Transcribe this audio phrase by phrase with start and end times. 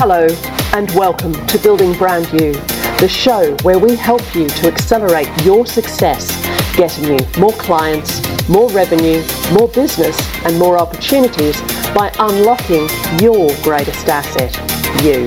[0.00, 0.28] Hello,
[0.74, 2.52] and welcome to Building Brand You,
[3.00, 6.30] the show where we help you to accelerate your success,
[6.76, 9.20] getting you more clients, more revenue,
[9.52, 11.60] more business, and more opportunities
[11.92, 12.88] by unlocking
[13.20, 14.54] your greatest asset,
[15.02, 15.26] you.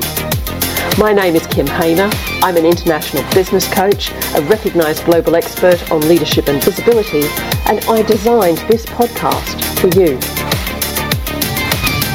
[0.98, 2.10] My name is Kim Hayner.
[2.42, 7.24] I'm an international business coach, a recognized global expert on leadership and visibility,
[7.68, 10.18] and I designed this podcast for you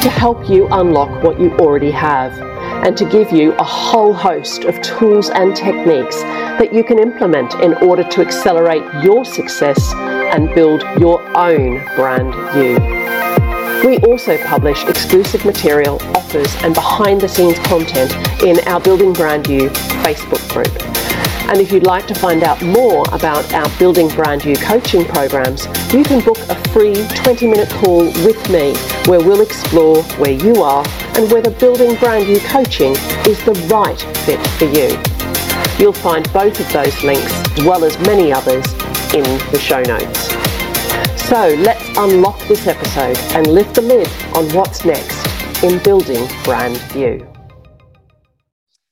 [0.06, 2.32] to help you unlock what you already have
[2.86, 6.22] and to give you a whole host of tools and techniques
[6.60, 9.92] that you can implement in order to accelerate your success
[10.32, 12.78] and build your own brand you.
[13.84, 18.12] We also publish exclusive material, offers, and behind the scenes content
[18.44, 19.70] in our Building Brand You
[20.04, 21.15] Facebook group.
[21.48, 25.66] And if you'd like to find out more about our Building Brand You coaching programs,
[25.94, 28.74] you can book a free 20 minute call with me
[29.08, 30.84] where we'll explore where you are
[31.16, 32.92] and whether Building Brand You coaching
[33.28, 35.00] is the right fit for you.
[35.78, 38.66] You'll find both of those links, as well as many others,
[39.14, 40.26] in the show notes.
[41.28, 46.82] So let's unlock this episode and lift the lid on what's next in Building Brand
[46.94, 47.30] You.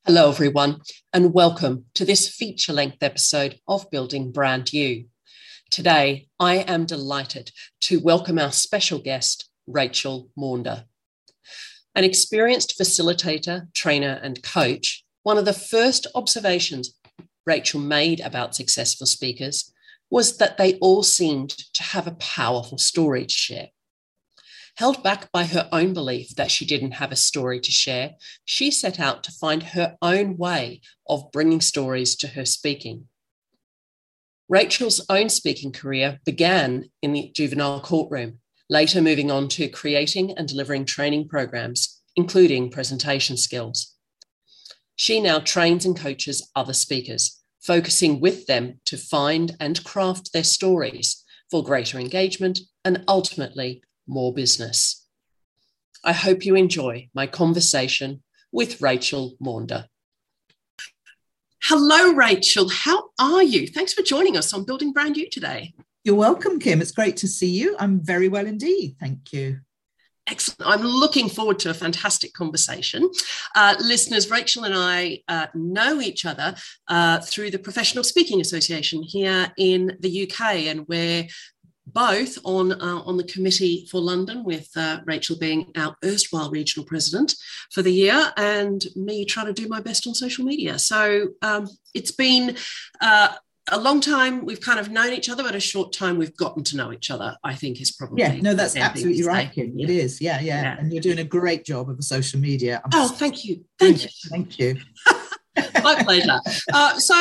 [0.06, 0.80] Hello, everyone,
[1.14, 5.04] and welcome to this feature length episode of Building Brand You.
[5.70, 10.86] Today, I am delighted to welcome our special guest, Rachel Maunder.
[11.94, 16.98] An experienced facilitator, trainer, and coach, one of the first observations
[17.46, 19.72] Rachel made about successful speakers
[20.10, 23.68] was that they all seemed to have a powerful story to share.
[24.76, 28.72] Held back by her own belief that she didn't have a story to share, she
[28.72, 33.06] set out to find her own way of bringing stories to her speaking.
[34.48, 40.48] Rachel's own speaking career began in the juvenile courtroom, later moving on to creating and
[40.48, 43.94] delivering training programs, including presentation skills.
[44.96, 50.44] She now trains and coaches other speakers, focusing with them to find and craft their
[50.44, 55.06] stories for greater engagement and ultimately more business.
[56.04, 58.22] I hope you enjoy my conversation
[58.52, 59.86] with Rachel Maunder.
[61.62, 62.68] Hello, Rachel.
[62.68, 63.66] How are you?
[63.66, 65.72] Thanks for joining us on Building Brand You today.
[66.04, 66.82] You're welcome, Kim.
[66.82, 67.74] It's great to see you.
[67.78, 68.96] I'm very well indeed.
[69.00, 69.60] Thank you.
[70.26, 70.70] Excellent.
[70.70, 73.10] I'm looking forward to a fantastic conversation.
[73.54, 76.54] Uh, listeners, Rachel and I uh, know each other
[76.88, 81.26] uh, through the Professional Speaking Association here in the UK, and we're
[81.86, 86.86] both on uh, on the committee for London, with uh, Rachel being our erstwhile regional
[86.86, 87.34] president
[87.70, 90.78] for the year, and me trying to do my best on social media.
[90.78, 92.56] So um, it's been
[93.00, 93.34] uh,
[93.70, 94.44] a long time.
[94.44, 97.10] We've kind of known each other, but a short time we've gotten to know each
[97.10, 97.36] other.
[97.44, 98.34] I think is probably yeah.
[98.40, 99.78] No, that's absolutely right, Kim.
[99.78, 100.20] It is.
[100.20, 102.80] Yeah, yeah, yeah, And you're doing a great job of the social media.
[102.84, 104.76] I'm oh, thank you, thank you, thank you.
[105.82, 106.40] My pleasure.
[106.72, 107.14] Uh, so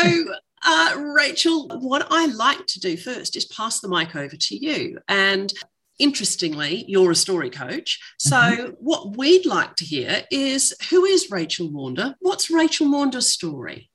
[0.66, 5.00] uh, Rachel, what I like to do first is pass the mic over to you.
[5.08, 5.54] And
[6.00, 8.00] interestingly, you're a story coach.
[8.18, 8.72] So, mm-hmm.
[8.80, 12.16] what we'd like to hear is who is Rachel Maunder?
[12.20, 13.90] What's Rachel Maunder's story?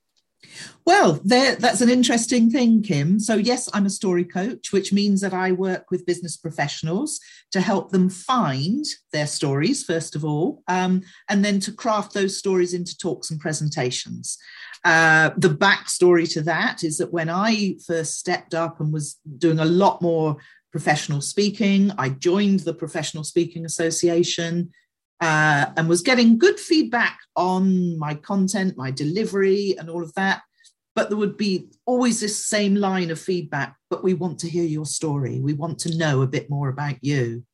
[0.86, 3.20] Well, there, that's an interesting thing, Kim.
[3.20, 7.20] So, yes, I'm a story coach, which means that I work with business professionals
[7.52, 12.38] to help them find their stories, first of all, um, and then to craft those
[12.38, 14.38] stories into talks and presentations.
[14.84, 19.58] Uh, the backstory to that is that when I first stepped up and was doing
[19.58, 20.36] a lot more
[20.70, 24.70] professional speaking, I joined the Professional Speaking Association
[25.20, 30.42] uh, and was getting good feedback on my content, my delivery, and all of that.
[30.94, 33.76] But there would be always this same line of feedback.
[33.90, 35.40] But we want to hear your story.
[35.40, 37.44] We want to know a bit more about you.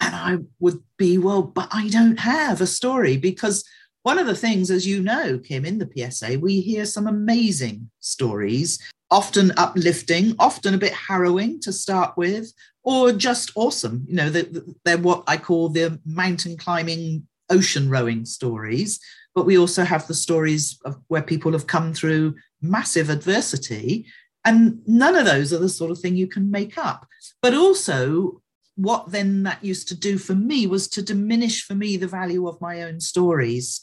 [0.00, 3.64] And I would be, well, but I don't have a story because
[4.02, 7.90] one of the things, as you know, Kim, in the PSA, we hear some amazing
[8.00, 8.78] stories,
[9.10, 12.52] often uplifting, often a bit harrowing to start with,
[12.82, 14.06] or just awesome.
[14.08, 19.00] You know, they're what I call the mountain climbing, ocean rowing stories.
[19.34, 24.06] But we also have the stories of where people have come through massive adversity.
[24.44, 27.06] And none of those are the sort of thing you can make up.
[27.42, 28.40] But also,
[28.80, 32.48] what then that used to do for me was to diminish for me the value
[32.48, 33.80] of my own stories.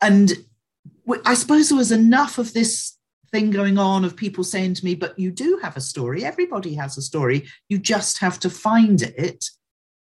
[0.00, 0.32] And
[1.24, 2.96] I suppose there was enough of this
[3.30, 6.24] thing going on of people saying to me, but you do have a story.
[6.24, 7.48] Everybody has a story.
[7.68, 9.44] You just have to find it.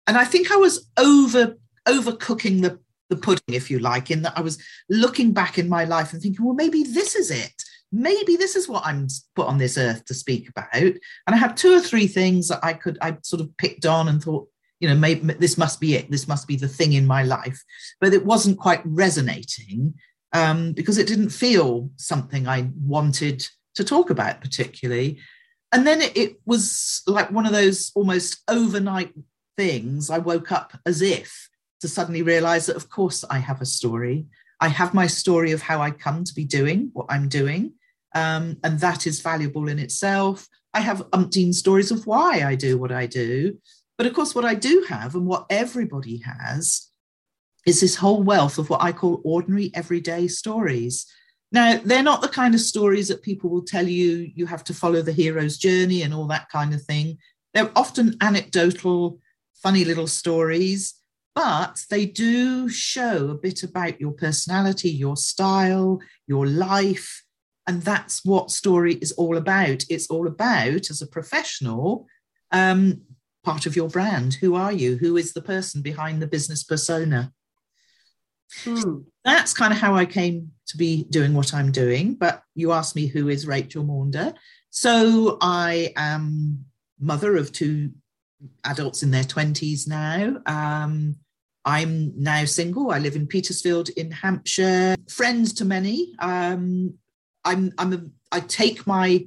[0.06, 2.78] And I think I was over overcooking the,
[3.08, 6.20] the pudding, if you like, in that I was looking back in my life and
[6.20, 7.54] thinking, well, maybe this is it
[7.92, 10.72] maybe this is what I'm put on this earth to speak about.
[10.74, 14.08] And I had two or three things that I could, I sort of picked on
[14.08, 14.48] and thought,
[14.80, 16.10] you know, maybe this must be it.
[16.10, 17.62] This must be the thing in my life.
[18.00, 19.94] But it wasn't quite resonating
[20.32, 25.18] um, because it didn't feel something I wanted to talk about particularly.
[25.72, 29.12] And then it, it was like one of those almost overnight
[29.56, 30.10] things.
[30.10, 31.48] I woke up as if
[31.80, 34.26] to suddenly realize that, of course, I have a story.
[34.60, 37.72] I have my story of how I come to be doing what I'm doing.
[38.14, 40.48] Um, and that is valuable in itself.
[40.74, 43.58] I have umpteen stories of why I do what I do.
[43.96, 46.88] But of course, what I do have and what everybody has
[47.66, 51.06] is this whole wealth of what I call ordinary everyday stories.
[51.50, 54.74] Now, they're not the kind of stories that people will tell you you have to
[54.74, 57.18] follow the hero's journey and all that kind of thing.
[57.54, 59.18] They're often anecdotal,
[59.62, 60.94] funny little stories,
[61.38, 67.22] but they do show a bit about your personality, your style, your life.
[67.68, 69.84] And that's what story is all about.
[69.88, 72.08] It's all about, as a professional,
[72.50, 73.02] um,
[73.44, 74.34] part of your brand.
[74.34, 74.96] Who are you?
[74.96, 77.32] Who is the person behind the business persona?
[78.64, 79.02] Hmm.
[79.24, 82.14] That's kind of how I came to be doing what I'm doing.
[82.14, 84.34] But you asked me who is Rachel Maunder.
[84.70, 86.64] So I am
[86.98, 87.92] mother of two
[88.64, 90.42] adults in their 20s now.
[90.46, 91.14] Um,
[91.64, 92.90] I'm now single.
[92.90, 94.96] I live in Petersfield in Hampshire.
[95.08, 96.14] Friends to many.
[96.18, 96.94] Um,
[97.44, 98.00] I'm, I'm a,
[98.32, 99.26] I take my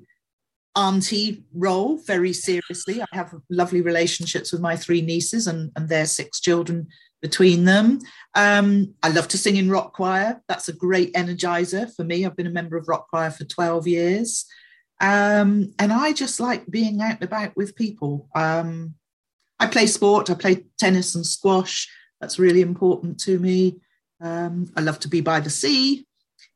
[0.75, 3.01] auntie role very seriously.
[3.01, 6.87] I have lovely relationships with my three nieces and, and their six children
[7.21, 7.99] between them.
[8.33, 10.41] Um, I love to sing in rock choir.
[10.47, 12.25] That's a great energizer for me.
[12.25, 14.45] I've been a member of rock choir for 12 years.
[14.99, 18.29] Um, and I just like being out and about with people.
[18.35, 18.95] Um,
[19.59, 21.87] I play sport, I play tennis and squash.
[22.21, 23.81] That's really important to me.
[24.21, 26.05] Um, I love to be by the sea.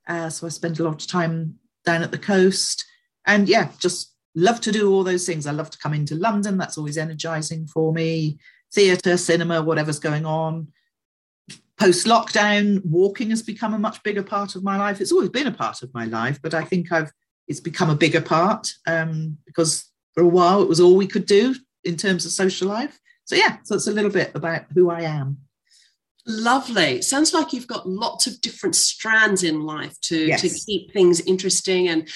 [0.07, 2.85] Uh, so I spend a lot of time down at the coast
[3.25, 5.47] and yeah, just love to do all those things.
[5.47, 6.57] I love to come into London.
[6.57, 8.37] That's always energizing for me.
[8.73, 10.67] Theatre, cinema, whatever's going on.
[11.77, 15.01] Post lockdown, walking has become a much bigger part of my life.
[15.01, 17.11] It's always been a part of my life, but I think I've
[17.47, 21.27] it's become a bigger part um, because for a while it was all we could
[21.27, 21.53] do
[21.83, 22.99] in terms of social life.
[23.25, 25.37] So yeah, so it's a little bit about who I am.
[26.27, 27.01] Lovely.
[27.01, 30.41] Sounds like you've got lots of different strands in life to, yes.
[30.41, 32.09] to keep things interesting and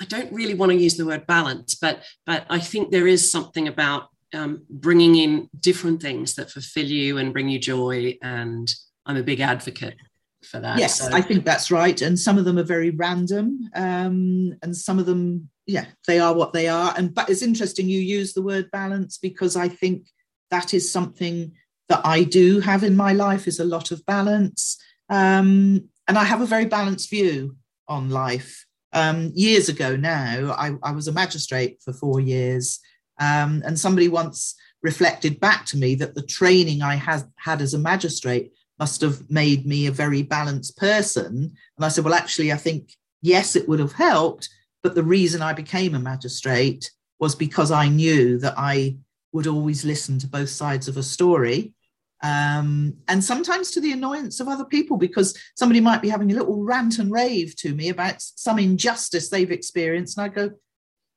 [0.00, 3.30] I don't really want to use the word balance, but but I think there is
[3.30, 8.18] something about um, bringing in different things that fulfill you and bring you joy.
[8.22, 8.72] And
[9.06, 9.96] I'm a big advocate
[10.42, 10.78] for that.
[10.78, 11.08] Yes, so.
[11.12, 12.00] I think that's right.
[12.02, 16.34] And some of them are very random, um, and some of them, yeah, they are
[16.34, 16.92] what they are.
[16.96, 20.08] And but it's interesting you use the word balance because I think
[20.50, 21.52] that is something
[21.88, 24.78] that I do have in my life is a lot of balance.
[25.10, 27.56] Um, and I have a very balanced view
[27.88, 28.64] on life.
[28.92, 32.78] Um, years ago now, I, I, was a magistrate for four years,
[33.20, 37.74] um, and somebody once reflected back to me that the training I had had as
[37.74, 41.34] a magistrate must have made me a very balanced person.
[41.76, 44.48] And I said, well, actually, I think yes, it would have helped,
[44.82, 48.96] but the reason I became a magistrate was because I knew that I
[49.34, 51.74] would always listen to both sides of a story
[52.22, 56.34] um, and sometimes to the annoyance of other people because somebody might be having a
[56.34, 60.50] little rant and rave to me about some injustice they've experienced and i go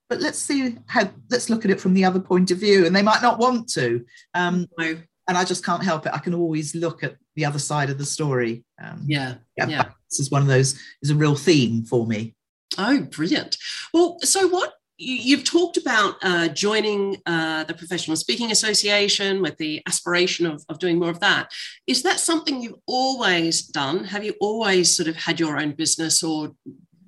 [0.10, 2.96] but let's see how let's look at it from the other point of view and
[2.96, 4.04] they might not want to
[4.34, 4.98] um, no.
[5.28, 7.98] and i just can't help it i can always look at the other side of
[7.98, 9.84] the story um, yeah yeah, yeah.
[10.10, 12.36] this is one of those is a real theme for me
[12.80, 13.56] oh brilliant
[13.94, 19.82] well so what you've talked about uh, joining uh, the Professional Speaking Association with the
[19.88, 21.52] aspiration of, of doing more of that.
[21.86, 24.06] Is that something you've always done?
[24.06, 26.52] Have you always sort of had your own business or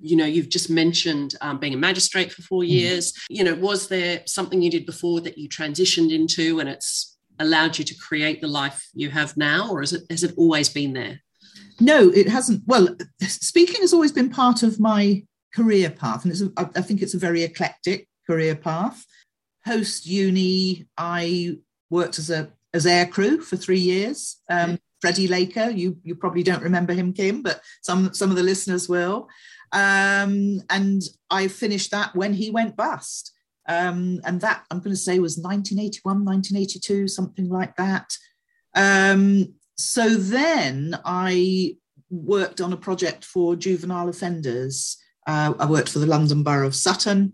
[0.02, 2.72] you know you've just mentioned um, being a magistrate for four mm-hmm.
[2.72, 7.18] years you know was there something you did before that you transitioned into and it's
[7.38, 10.70] allowed you to create the life you have now or is it has it always
[10.70, 11.20] been there
[11.80, 12.88] no it hasn't well
[13.20, 15.22] speaking has always been part of my
[15.54, 19.04] career path, and it's a, I think it's a very eclectic career path.
[19.66, 21.58] Post uni, I
[21.90, 24.40] worked as a as aircrew for three years.
[24.48, 28.42] Um, Freddie Laker, you you probably don't remember him, Kim, but some some of the
[28.42, 29.28] listeners will.
[29.72, 33.32] Um, and I finished that when he went bust.
[33.68, 38.16] Um, and that I'm going to say was 1981, 1982, something like that.
[38.74, 41.76] Um, so then I
[42.10, 44.96] worked on a project for juvenile offenders
[45.30, 47.32] uh, I worked for the London Borough of Sutton,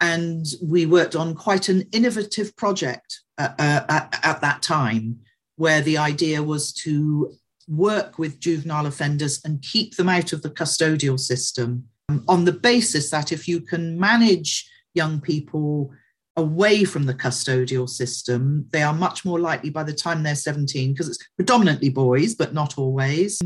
[0.00, 5.20] and we worked on quite an innovative project uh, uh, at, at that time,
[5.56, 7.32] where the idea was to
[7.66, 12.52] work with juvenile offenders and keep them out of the custodial system um, on the
[12.52, 15.90] basis that if you can manage young people
[16.36, 20.92] away from the custodial system, they are much more likely by the time they're 17,
[20.92, 23.40] because it's predominantly boys, but not always,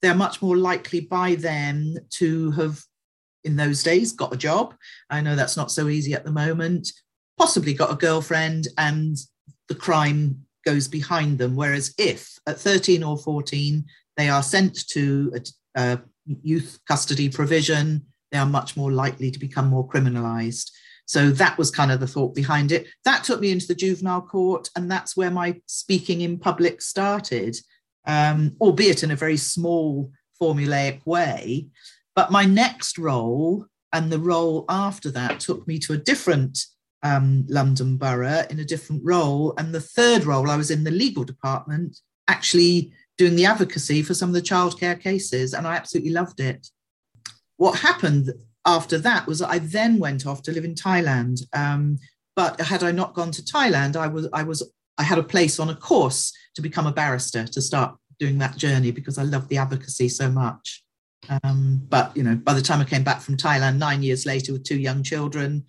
[0.00, 2.84] they're much more likely by then to have,
[3.48, 4.74] in those days, got a job.
[5.10, 6.92] I know that's not so easy at the moment,
[7.36, 9.16] possibly got a girlfriend, and
[9.68, 11.56] the crime goes behind them.
[11.56, 13.84] Whereas if at 13 or 14,
[14.16, 16.00] they are sent to a, a
[16.42, 20.70] youth custody provision, they are much more likely to become more criminalized.
[21.06, 22.86] So that was kind of the thought behind it.
[23.06, 27.56] That took me into the juvenile court, and that's where my speaking in public started,
[28.06, 31.68] um, albeit in a very small, formulaic way.
[32.18, 36.58] But my next role and the role after that took me to a different
[37.04, 39.54] um, London borough in a different role.
[39.56, 41.96] And the third role, I was in the legal department,
[42.26, 46.66] actually doing the advocacy for some of the childcare cases, and I absolutely loved it.
[47.56, 48.32] What happened
[48.66, 51.42] after that was I then went off to live in Thailand.
[51.52, 51.98] Um,
[52.34, 55.60] but had I not gone to Thailand, I was I was I had a place
[55.60, 59.50] on a course to become a barrister to start doing that journey because I loved
[59.50, 60.82] the advocacy so much.
[61.42, 64.52] Um, but you know, by the time I came back from Thailand nine years later
[64.52, 65.64] with two young children,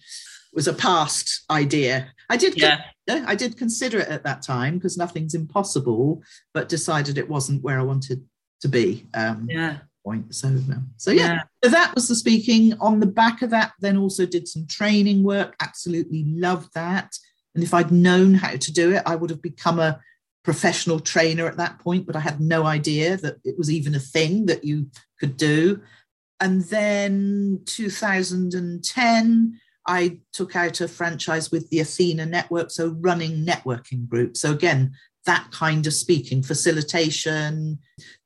[0.51, 2.11] it was a past idea.
[2.29, 2.81] I did, yeah.
[3.07, 7.79] I did consider it at that time because nothing's impossible, but decided it wasn't where
[7.79, 8.23] I wanted
[8.61, 9.07] to be.
[9.13, 9.77] Um, yeah.
[10.05, 10.33] Point.
[10.33, 11.33] So, um, so yeah.
[11.33, 11.41] yeah.
[11.63, 12.73] So that was the speaking.
[12.79, 15.55] On the back of that, then also did some training work.
[15.59, 17.13] Absolutely loved that.
[17.53, 19.99] And if I'd known how to do it, I would have become a
[20.43, 22.05] professional trainer at that point.
[22.05, 24.87] But I had no idea that it was even a thing that you
[25.19, 25.81] could do.
[26.39, 34.07] And then 2010 I took out a franchise with the Athena Network, so running networking
[34.07, 34.41] groups.
[34.41, 34.93] So again,
[35.25, 37.79] that kind of speaking, facilitation.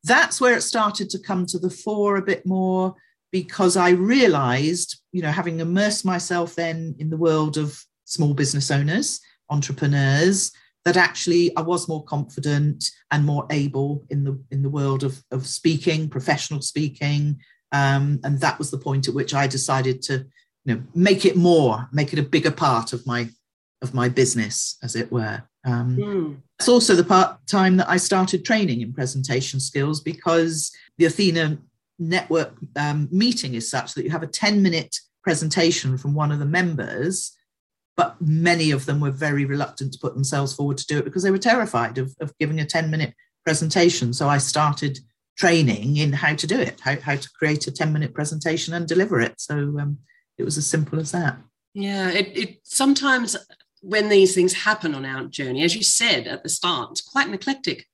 [0.03, 2.95] That's where it started to come to the fore a bit more
[3.31, 8.69] because I realized, you know, having immersed myself then in the world of small business
[8.69, 10.51] owners, entrepreneurs,
[10.85, 15.23] that actually I was more confident and more able in the in the world of,
[15.31, 17.39] of speaking, professional speaking.
[17.71, 20.25] Um, and that was the point at which I decided to
[20.65, 23.29] you know make it more make it a bigger part of my
[23.81, 26.37] of my business as it were um, mm.
[26.59, 31.57] it's also the part time that i started training in presentation skills because the athena
[31.99, 36.39] network um, meeting is such that you have a 10 minute presentation from one of
[36.39, 37.33] the members
[37.95, 41.23] but many of them were very reluctant to put themselves forward to do it because
[41.23, 44.99] they were terrified of, of giving a 10 minute presentation so i started
[45.37, 48.87] training in how to do it how, how to create a 10 minute presentation and
[48.87, 49.97] deliver it so um,
[50.37, 51.37] it was as simple as that.
[51.73, 53.35] Yeah, it, it sometimes
[53.81, 57.27] when these things happen on our journey, as you said at the start, it's quite
[57.27, 57.85] an eclectic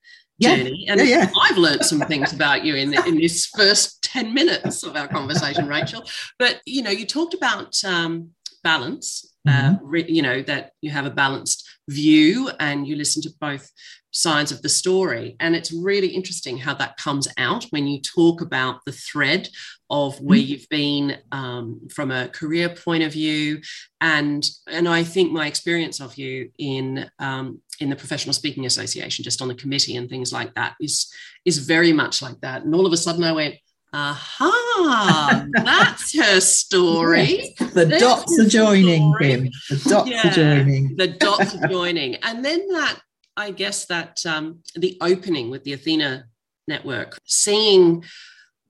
[0.42, 0.86] journey.
[0.86, 1.32] Yeah, and yeah, yeah.
[1.42, 5.68] I've learned some things about you in, in this first 10 minutes of our conversation,
[5.68, 6.04] Rachel.
[6.38, 8.32] But, you know, you talked about um,
[8.64, 9.76] balance, mm-hmm.
[9.76, 13.70] uh, re, you know, that you have a balanced view and you listen to both
[14.12, 15.36] sides of the story.
[15.40, 19.50] And it's really interesting how that comes out when you talk about the thread
[19.90, 20.48] of where mm-hmm.
[20.48, 23.62] you've been um, from a career point of view.
[24.02, 29.24] And, and I think my experience of you in, um, in the Professional Speaking Association,
[29.24, 31.12] just on the committee and things like that, is,
[31.46, 32.64] is very much like that.
[32.64, 33.56] And all of a sudden I went,
[33.94, 37.56] aha, that's her story.
[37.70, 37.74] Yes.
[37.74, 39.50] The There's dots are joining him.
[39.70, 40.96] The dots yeah, are joining.
[40.96, 42.16] the dots are joining.
[42.16, 43.00] And then that
[43.38, 46.26] I guess that um, the opening with the Athena
[46.68, 48.04] network, seeing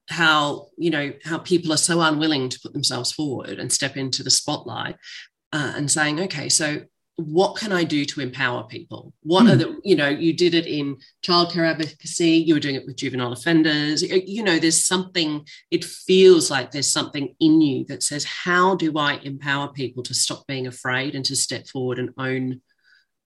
[0.10, 4.24] how you know how people are so unwilling to put themselves forward and step into
[4.24, 4.96] the spotlight,
[5.54, 6.82] uh, and saying, okay, so
[7.20, 9.14] what can I do to empower people?
[9.24, 9.52] What mm.
[9.52, 12.98] are the, you know, you did it in childcare advocacy, you were doing it with
[12.98, 14.02] juvenile offenders.
[14.02, 18.98] You know, there's something, it feels like there's something in you that says, how do
[18.98, 22.62] I empower people to stop being afraid and to step forward and own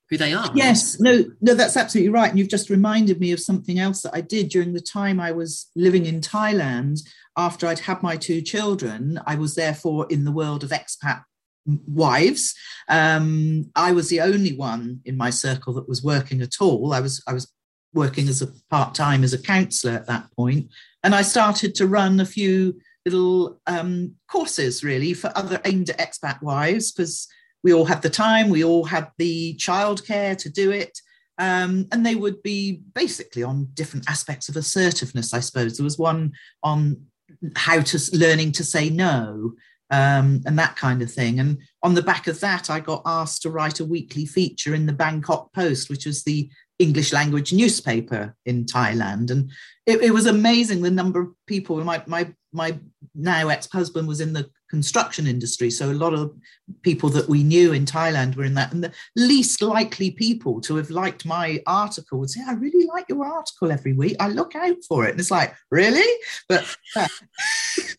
[0.09, 0.51] who they are.
[0.53, 2.29] Yes, no, no, that's absolutely right.
[2.29, 5.31] And you've just reminded me of something else that I did during the time I
[5.31, 6.99] was living in Thailand.
[7.35, 11.23] After I'd had my two children, I was therefore in the world of expat
[11.65, 12.55] wives.
[12.89, 16.93] Um, I was the only one in my circle that was working at all.
[16.93, 17.51] I was I was
[17.93, 20.69] working as a part time as a counsellor at that point,
[21.03, 25.99] and I started to run a few little um, courses really for other aimed at
[25.99, 27.27] expat wives because
[27.63, 30.99] we all had the time, we all had the childcare to do it.
[31.39, 35.77] Um, and they would be basically on different aspects of assertiveness, I suppose.
[35.77, 37.07] There was one on
[37.55, 39.53] how to learning to say no
[39.93, 41.39] um, and that kind of thing.
[41.39, 44.87] And on the back of that, I got asked to write a weekly feature in
[44.87, 49.29] the Bangkok Post, which was the English language newspaper in Thailand.
[49.29, 49.51] And
[49.85, 51.83] it, it was amazing the number of people.
[51.83, 52.79] My, my, my
[53.13, 55.69] now ex husband was in the construction industry.
[55.69, 56.33] So a lot of
[56.81, 58.73] people that we knew in Thailand were in that.
[58.73, 63.05] And the least likely people to have liked my article would say, I really like
[63.09, 64.15] your article every week.
[64.19, 65.11] I look out for it.
[65.11, 66.11] And it's like, really?
[66.49, 67.07] But uh,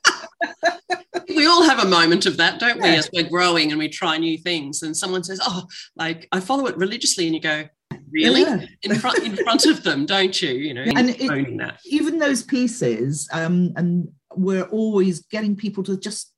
[1.28, 4.16] we all have a moment of that, don't we, as we're growing and we try
[4.18, 4.82] new things.
[4.82, 7.26] And someone says, Oh, like I follow it religiously.
[7.26, 7.68] And you go,
[8.10, 8.42] Really?
[8.42, 8.64] Yeah.
[8.82, 10.50] In front in front of them, don't you?
[10.50, 16.32] You know, and it, even those pieces, um, and we're always getting people to just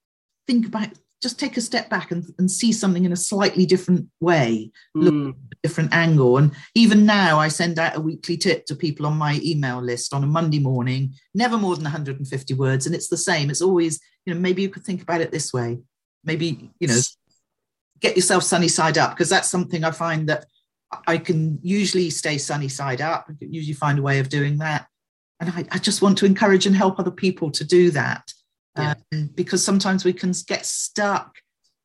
[0.46, 0.88] think about
[1.24, 5.14] just take a step back and, and see something in a slightly different way, look
[5.14, 5.30] mm.
[5.30, 6.36] at a different angle.
[6.36, 10.12] And even now, I send out a weekly tip to people on my email list
[10.12, 12.84] on a Monday morning, never more than 150 words.
[12.84, 13.48] And it's the same.
[13.48, 15.78] It's always, you know, maybe you could think about it this way.
[16.24, 17.00] Maybe, you know,
[18.00, 20.44] get yourself sunny side up, because that's something I find that
[21.06, 23.30] I can usually stay sunny side up.
[23.40, 24.88] Usually find a way of doing that.
[25.40, 28.30] And I, I just want to encourage and help other people to do that
[28.76, 28.94] yeah.
[29.12, 31.36] um, because sometimes we can get stuck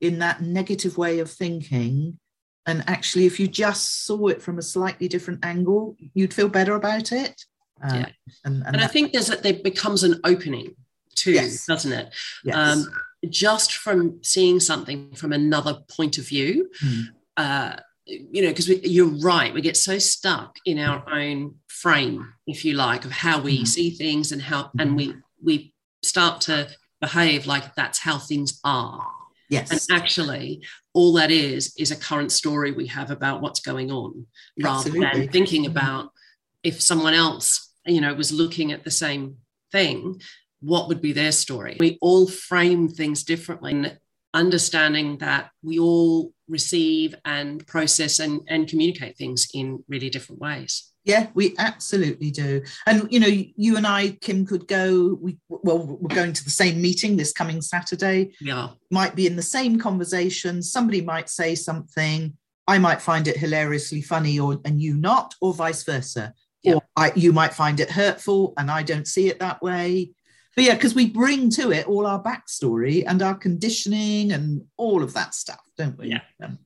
[0.02, 2.18] in that negative way of thinking.
[2.66, 6.76] And actually, if you just saw it from a slightly different angle, you'd feel better
[6.76, 7.42] about it.
[7.84, 8.06] Uh, yeah.
[8.46, 10.76] And, and, and I think there's a, there becomes an opening
[11.16, 11.66] too, yes.
[11.66, 12.14] doesn't it?
[12.44, 12.56] Yes.
[12.56, 12.88] Um,
[13.30, 16.70] just from seeing something from another point of view.
[16.84, 17.04] Mm.
[17.38, 22.66] Uh, you know, because you're right, we get so stuck in our own frame, if
[22.66, 23.68] you like, of how we mm.
[23.68, 26.70] see things and how, and we we start to
[27.02, 29.08] behave like that's how things are.
[29.50, 29.72] Yes.
[29.72, 30.64] And actually,
[30.94, 34.28] all that is is a current story we have about what's going on,
[34.64, 35.06] Absolutely.
[35.06, 35.72] rather than thinking mm-hmm.
[35.72, 36.12] about
[36.64, 39.38] if someone else, you know, was looking at the same
[39.72, 40.22] thing,
[40.62, 41.78] what would be their story?
[41.80, 43.72] We all frame things differently.
[43.72, 43.98] And
[44.34, 50.89] understanding that we all receive and process and, and communicate things in really different ways.
[51.06, 52.62] Yeah, we absolutely do.
[52.86, 55.18] And you know, you and I, Kim, could go.
[55.22, 58.32] We well, we're going to the same meeting this coming Saturday.
[58.42, 60.62] Yeah, might be in the same conversation.
[60.62, 62.36] Somebody might say something.
[62.68, 66.34] I might find it hilariously funny, or and you not, or vice versa.
[66.62, 66.76] Yeah.
[66.76, 70.12] Or I, you might find it hurtful, and I don't see it that way.
[70.56, 75.02] But yeah, because we bring to it all our backstory and our conditioning and all
[75.02, 76.10] of that stuff, don't we?
[76.10, 76.22] Yeah.
[76.44, 76.60] Um,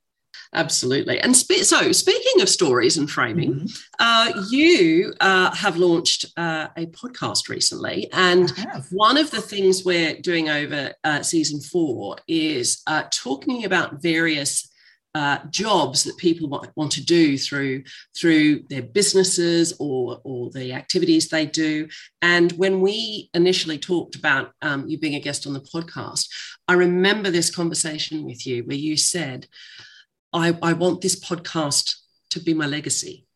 [0.54, 1.20] Absolutely.
[1.20, 3.66] And spe- so, speaking of stories and framing, mm-hmm.
[4.00, 8.08] uh, you uh, have launched uh, a podcast recently.
[8.14, 8.52] And
[8.92, 14.70] one of the things we're doing over uh, season four is uh, talking about various
[15.16, 17.84] uh, jobs that people might want to do through
[18.18, 21.88] through their businesses or or the activities they do.
[22.22, 26.28] And when we initially talked about um, you being a guest on the podcast,
[26.68, 29.48] I remember this conversation with you where you said,
[30.34, 31.96] I, I want this podcast
[32.32, 33.28] to be my legacy.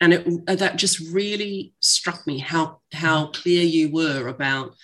[0.00, 4.74] And it, that just really struck me how, how clear you were about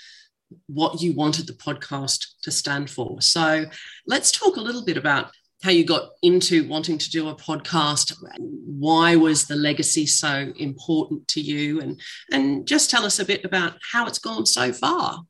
[0.67, 3.21] what you wanted the podcast to stand for.
[3.21, 3.67] So
[4.07, 5.31] let's talk a little bit about
[5.63, 8.17] how you got into wanting to do a podcast.
[8.39, 11.81] Why was the legacy so important to you?
[11.81, 12.01] And,
[12.33, 15.23] and just tell us a bit about how it's gone so far.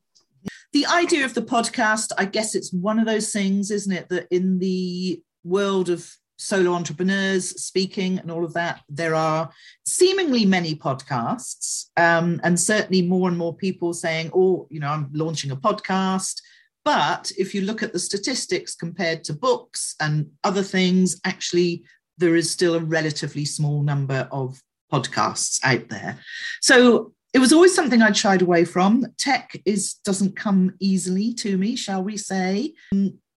[0.71, 4.27] The idea of the podcast, I guess it's one of those things, isn't it, that
[4.31, 9.49] in the world of solo entrepreneurs speaking and all of that, there are
[9.85, 15.09] seemingly many podcasts, um, and certainly more and more people saying, "Oh, you know, I'm
[15.13, 16.41] launching a podcast."
[16.85, 21.83] But if you look at the statistics compared to books and other things, actually,
[22.17, 26.19] there is still a relatively small number of podcasts out there.
[26.61, 29.07] So it was always something I shied away from.
[29.17, 32.73] Tech is doesn't come easily to me, shall we say?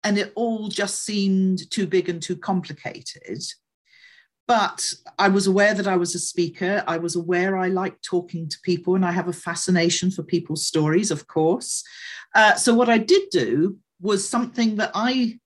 [0.05, 3.43] And it all just seemed too big and too complicated.
[4.47, 4.85] But
[5.19, 6.85] I was aware that I was a speaker.
[6.87, 10.67] I was aware I liked talking to people, and I have a fascination for people's
[10.67, 11.83] stories, of course.
[12.35, 15.41] Uh, so, what I did do was something that I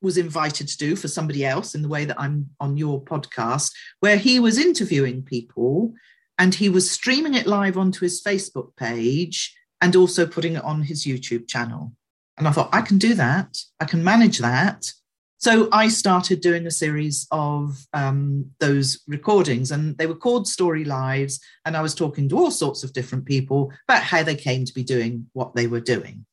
[0.00, 3.72] was invited to do for somebody else in the way that I'm on your podcast,
[4.00, 5.92] where he was interviewing people
[6.38, 10.82] and he was streaming it live onto his Facebook page and also putting it on
[10.82, 11.92] his YouTube channel.
[12.40, 13.58] And I thought, I can do that.
[13.80, 14.90] I can manage that.
[15.36, 20.84] So I started doing a series of um, those recordings, and they were called Story
[20.84, 21.38] Lives.
[21.66, 24.72] And I was talking to all sorts of different people about how they came to
[24.72, 26.24] be doing what they were doing.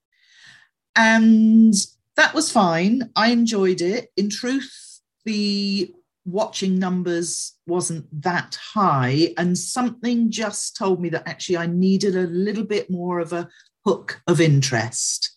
[0.96, 1.74] And
[2.15, 3.12] that was fine.
[3.17, 4.10] I enjoyed it.
[4.15, 5.93] In truth, the
[6.24, 9.34] watching numbers wasn't that high.
[9.38, 13.50] And something just told me that actually I needed a little bit more of a
[13.86, 15.34] hook of interest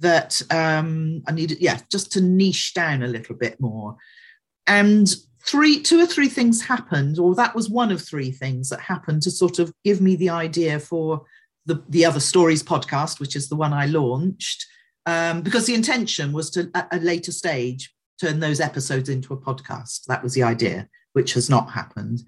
[0.00, 3.96] that um, I needed, yeah, just to niche down a little bit more.
[4.66, 5.08] And
[5.44, 9.22] three, two or three things happened, or that was one of three things that happened
[9.22, 11.22] to sort of give me the idea for
[11.66, 14.66] the, the Other Stories podcast, which is the one I launched.
[15.06, 19.36] um, because the intention was to, at a later stage, turn those episodes into a
[19.36, 20.04] podcast.
[20.06, 22.22] That was the idea, which has not happened.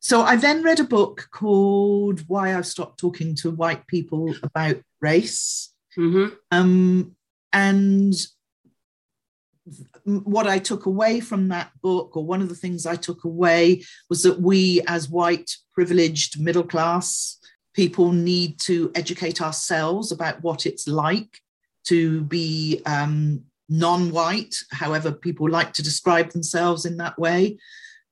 [0.00, 4.76] So I then read a book called Why I've Stopped Talking to White People About
[5.02, 5.74] Race.
[5.98, 6.34] Mm-hmm.
[6.50, 7.16] Um,
[7.52, 8.14] and
[10.04, 13.84] what I took away from that book, or one of the things I took away,
[14.08, 17.38] was that we, as white, privileged, middle class
[17.74, 21.38] people, need to educate ourselves about what it's like
[21.84, 27.58] to be um, non white, however, people like to describe themselves in that way.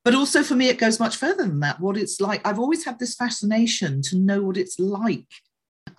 [0.04, 1.80] But also for me, it goes much further than that.
[1.80, 5.26] What it's like, I've always had this fascination to know what it's like.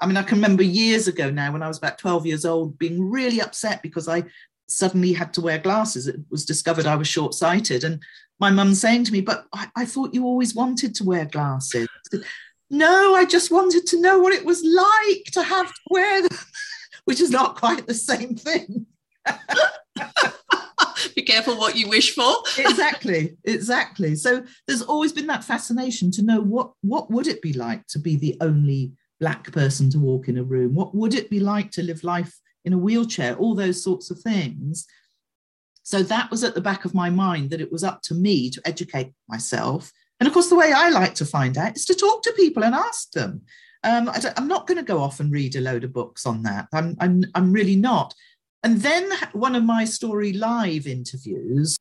[0.01, 2.79] I mean, I can remember years ago now when I was about 12 years old
[2.79, 4.23] being really upset because I
[4.67, 6.07] suddenly had to wear glasses.
[6.07, 7.83] It was discovered I was short sighted.
[7.83, 8.01] And
[8.39, 11.87] my mum saying to me, But I, I, thought you always wanted to wear glasses.
[12.11, 12.23] Said,
[12.69, 16.37] no, I just wanted to know what it was like to have to wear them,
[17.05, 18.85] which is not quite the same thing.
[21.15, 22.31] Be careful what you wish for.
[22.57, 24.15] exactly, exactly.
[24.15, 27.99] So there's always been that fascination to know what what would it be like to
[27.99, 30.73] be the only black person to walk in a room?
[30.73, 32.33] What would it be like to live life
[32.65, 33.35] in a wheelchair?
[33.35, 34.87] All those sorts of things.
[35.83, 38.49] So that was at the back of my mind that it was up to me
[38.51, 39.91] to educate myself.
[40.19, 42.63] And of course, the way I like to find out is to talk to people
[42.63, 43.41] and ask them.
[43.83, 46.43] Um, I am not going to go off and read a load of books on
[46.43, 46.67] that.
[46.73, 48.13] I'm, I'm, I'm really not.
[48.63, 51.77] And then one of my story live interviews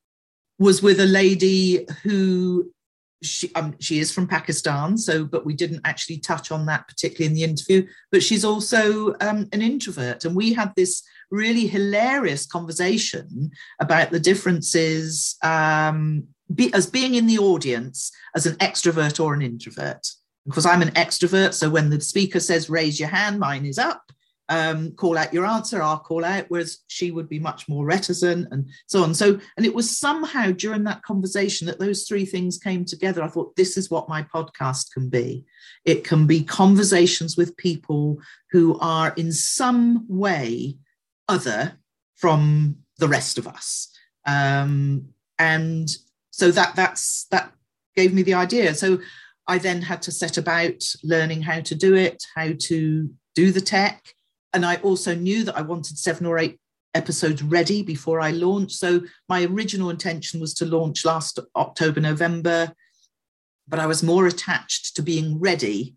[0.58, 2.70] was with a lady who
[3.22, 7.26] she um, she is from Pakistan, so but we didn't actually touch on that particularly
[7.26, 7.86] in the interview.
[8.12, 13.50] But she's also um, an introvert, and we had this really hilarious conversation
[13.80, 19.42] about the differences um, be, as being in the audience as an extrovert or an
[19.42, 20.06] introvert.
[20.46, 24.12] Because I'm an extrovert, so when the speaker says raise your hand, mine is up
[24.48, 28.48] um, call out your answer, I'll call out, whereas she would be much more reticent
[28.50, 29.14] and so on.
[29.14, 33.22] So, and it was somehow during that conversation that those three things came together.
[33.22, 35.44] I thought, this is what my podcast can be.
[35.84, 38.18] It can be conversations with people
[38.50, 40.76] who are in some way
[41.28, 41.78] other
[42.16, 43.94] from the rest of us.
[44.26, 45.08] Um,
[45.38, 45.88] and
[46.30, 47.52] so that that's that
[47.96, 48.74] gave me the idea.
[48.74, 48.98] So
[49.46, 53.60] I then had to set about learning how to do it, how to do the
[53.60, 54.14] tech,
[54.52, 56.58] and I also knew that I wanted seven or eight
[56.94, 58.76] episodes ready before I launched.
[58.76, 62.72] So my original intention was to launch last October, November,
[63.68, 65.94] but I was more attached to being ready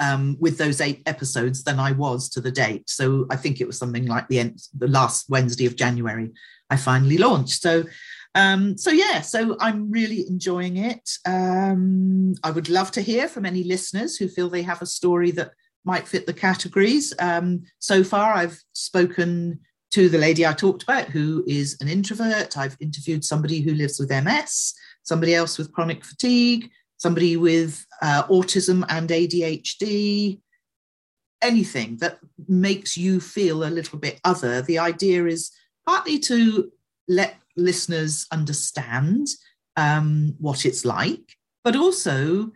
[0.00, 2.88] um, with those eight episodes than I was to the date.
[2.90, 6.30] So I think it was something like the end, the last Wednesday of January,
[6.70, 7.62] I finally launched.
[7.62, 7.84] So
[8.34, 11.10] um, so yeah, so I'm really enjoying it.
[11.26, 15.30] Um, I would love to hear from any listeners who feel they have a story
[15.32, 15.52] that
[15.84, 17.14] might fit the categories.
[17.18, 19.60] Um, so far, I've spoken
[19.90, 22.58] to the lady I talked about, who is an introvert.
[22.58, 28.24] I've interviewed somebody who lives with MS, somebody else with chronic fatigue, somebody with uh,
[28.24, 30.40] autism and ADHD,
[31.40, 34.60] anything that makes you feel a little bit other.
[34.60, 35.50] The idea is
[35.86, 36.70] partly to
[37.06, 39.28] let listeners understand
[39.76, 42.50] um, what it's like, but also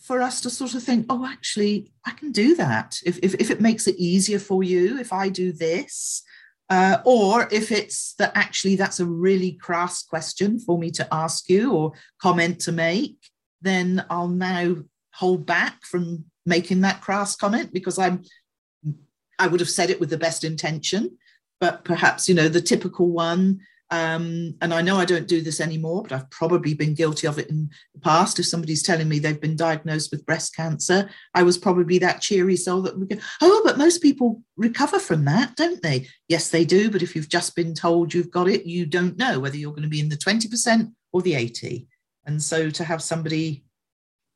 [0.00, 2.98] for us to sort of think, oh, actually, I can do that.
[3.04, 6.22] If, if, if it makes it easier for you, if I do this,
[6.70, 11.48] uh, or if it's that actually that's a really crass question for me to ask
[11.48, 13.16] you or comment to make,
[13.60, 14.76] then I'll now
[15.12, 18.22] hold back from making that crass comment because I'm
[19.38, 21.18] I would have said it with the best intention,
[21.60, 23.60] but perhaps you know the typical one
[23.92, 27.38] um, and I know I don't do this anymore, but I've probably been guilty of
[27.40, 28.38] it in the past.
[28.38, 32.56] If somebody's telling me they've been diagnosed with breast cancer, I was probably that cheery
[32.56, 36.06] soul that would go, Oh, but most people recover from that, don't they?
[36.28, 36.88] Yes, they do.
[36.88, 39.82] But if you've just been told you've got it, you don't know whether you're going
[39.82, 41.88] to be in the 20% or the 80.
[42.26, 43.64] And so to have somebody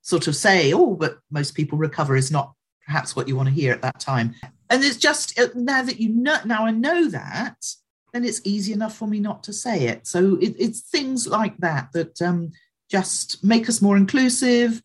[0.03, 2.55] sort of say, Oh, but most people recover is not
[2.87, 4.35] perhaps what you want to hear at that time.
[4.69, 7.65] And it's just uh, now that you know, now I know that
[8.15, 10.07] then it's easy enough for me not to say it.
[10.07, 12.53] So it, it's things like that that um,
[12.89, 14.81] just make us more inclusive,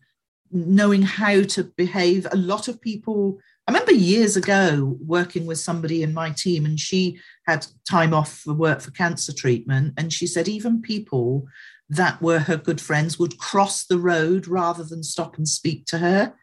[0.50, 2.26] knowing how to behave.
[2.32, 3.38] A lot of people,
[3.68, 8.38] I remember years ago working with somebody in my team, and she had time off
[8.38, 9.94] for work for cancer treatment.
[9.96, 11.46] And she said, even people
[11.88, 15.98] that were her good friends would cross the road rather than stop and speak to
[15.98, 16.34] her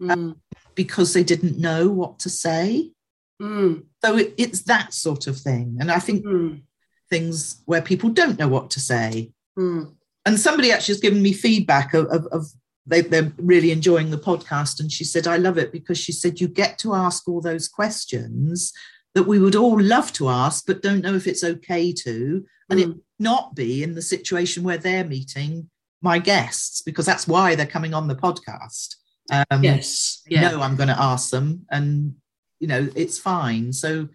[0.00, 0.12] mm.
[0.12, 0.40] um,
[0.76, 2.92] because they didn't know what to say.
[3.40, 3.84] Mm.
[4.04, 5.76] So it, it's that sort of thing.
[5.80, 6.62] And I think mm.
[7.10, 9.32] things where people don't know what to say.
[9.58, 9.94] Mm.
[10.24, 12.46] And somebody actually has given me feedback of, of, of
[12.86, 14.80] they, they're really enjoying the podcast.
[14.80, 17.68] And she said, I love it because she said, you get to ask all those
[17.68, 18.72] questions
[19.14, 22.80] that we would all love to ask, but don't know if it's okay to, and
[22.80, 22.82] Mm.
[22.82, 25.70] it not be in the situation where they're meeting
[26.02, 28.96] my guests, because that's why they're coming on the podcast.
[29.32, 30.22] Um, yes.
[30.28, 30.50] Yeah.
[30.50, 32.14] No, I'm going to ask them, and
[32.60, 33.72] you know, it's fine.
[33.72, 34.08] So,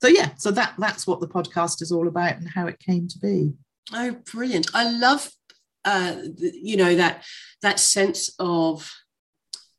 [0.00, 3.08] so yeah, so that that's what the podcast is all about and how it came
[3.08, 3.52] to be.
[3.92, 4.68] Oh, brilliant!
[4.74, 5.30] I love,
[5.84, 7.24] uh, you know that
[7.62, 8.90] that sense of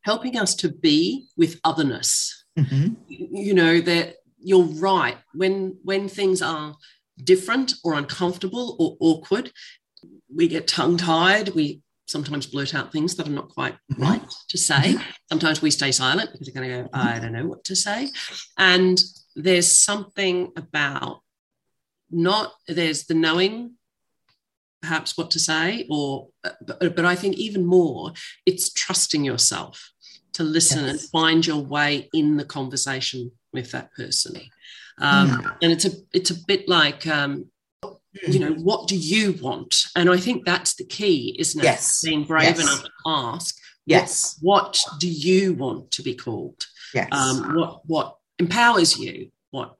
[0.02, 2.44] helping us to be with otherness.
[2.58, 2.96] Mhm.
[3.08, 6.76] You, you know that you're right when when things are
[7.22, 9.52] different or uncomfortable or awkward,
[10.32, 11.50] we get tongue tied.
[11.50, 13.98] We sometimes blurt out things that are not quite Mhm.
[13.98, 14.96] right to say.
[15.28, 18.10] Sometimes we stay silent because we're going to go, I don't know what to say.
[18.56, 19.02] And
[19.34, 21.22] there's something about
[22.10, 23.72] not there's the knowing
[24.80, 28.12] perhaps what to say or but, but i think even more
[28.46, 29.90] it's trusting yourself
[30.32, 34.36] to listen and find your way in the conversation with that person
[34.98, 35.56] um, Mm.
[35.62, 37.50] and it's a it's a bit like um,
[38.28, 39.84] you know what do you want?
[39.94, 41.64] And i think that's the key isn't it?
[41.64, 42.02] Yes.
[42.02, 42.60] being brave Yes.
[42.60, 43.56] enough to ask
[43.88, 46.66] Yes, what do you want to be called?
[46.92, 49.30] Yes, um, what what empowers you?
[49.52, 49.76] What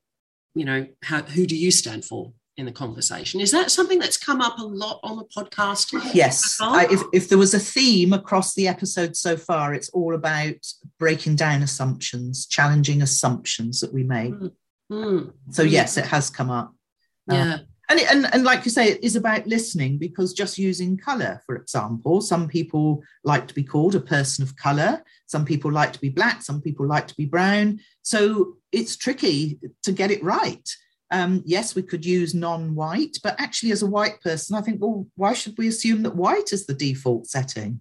[0.55, 3.41] you know how who do you stand for in the conversation?
[3.41, 5.93] Is that something that's come up a lot on the podcast?
[6.15, 6.57] Yes.
[6.61, 10.55] I, if if there was a theme across the episode so far, it's all about
[11.01, 14.35] breaking down assumptions, challenging assumptions that we make.
[14.93, 16.73] Mm, So yes, it has come up.
[17.29, 20.97] yeah and, it, and and like you say it is about listening because just using
[20.97, 25.71] color for example some people like to be called a person of color some people
[25.71, 26.43] like to be black.
[26.43, 27.81] Some people like to be brown.
[28.03, 30.69] So it's tricky to get it right.
[31.13, 35.07] Um, yes we could use non-white but actually as a white person i think well
[35.15, 37.79] why should we assume that white is the default setting?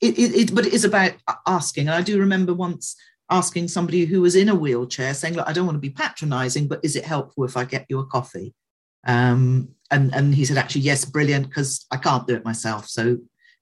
[0.00, 1.12] It, it, it but it is about
[1.46, 1.88] asking.
[1.88, 2.96] And i do remember once
[3.28, 6.66] asking somebody who was in a wheelchair saying look i don't want to be patronizing
[6.66, 8.54] but is it helpful if i get you a coffee
[9.06, 12.88] um, and and he said actually yes brilliant because i can't do it myself.
[12.88, 13.18] So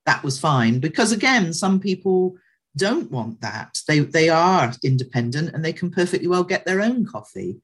[0.07, 2.37] that was fine because again some people
[2.77, 3.79] don't want that.
[3.89, 7.61] They they are independent and they can perfectly well get their own coffee.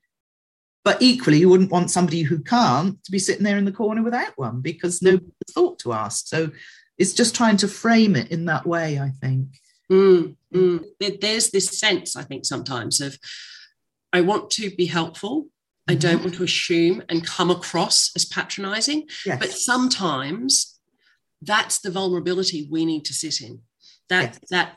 [0.85, 4.03] But equally you wouldn't want somebody who can't to be sitting there in the corner
[4.03, 6.29] without one because nobody thought to ask.
[6.29, 6.51] So
[6.99, 9.49] it's just trying to frame it in that way i think.
[9.91, 10.85] Mm, mm.
[11.21, 13.19] There's this sense, I think, sometimes of
[14.13, 15.47] I want to be helpful.
[15.89, 19.09] I don't want to assume and come across as patronizing.
[19.25, 20.79] yes But sometimes
[21.43, 23.61] that's the vulnerability we need to sit in.
[24.09, 24.41] That Yes.
[24.51, 24.77] that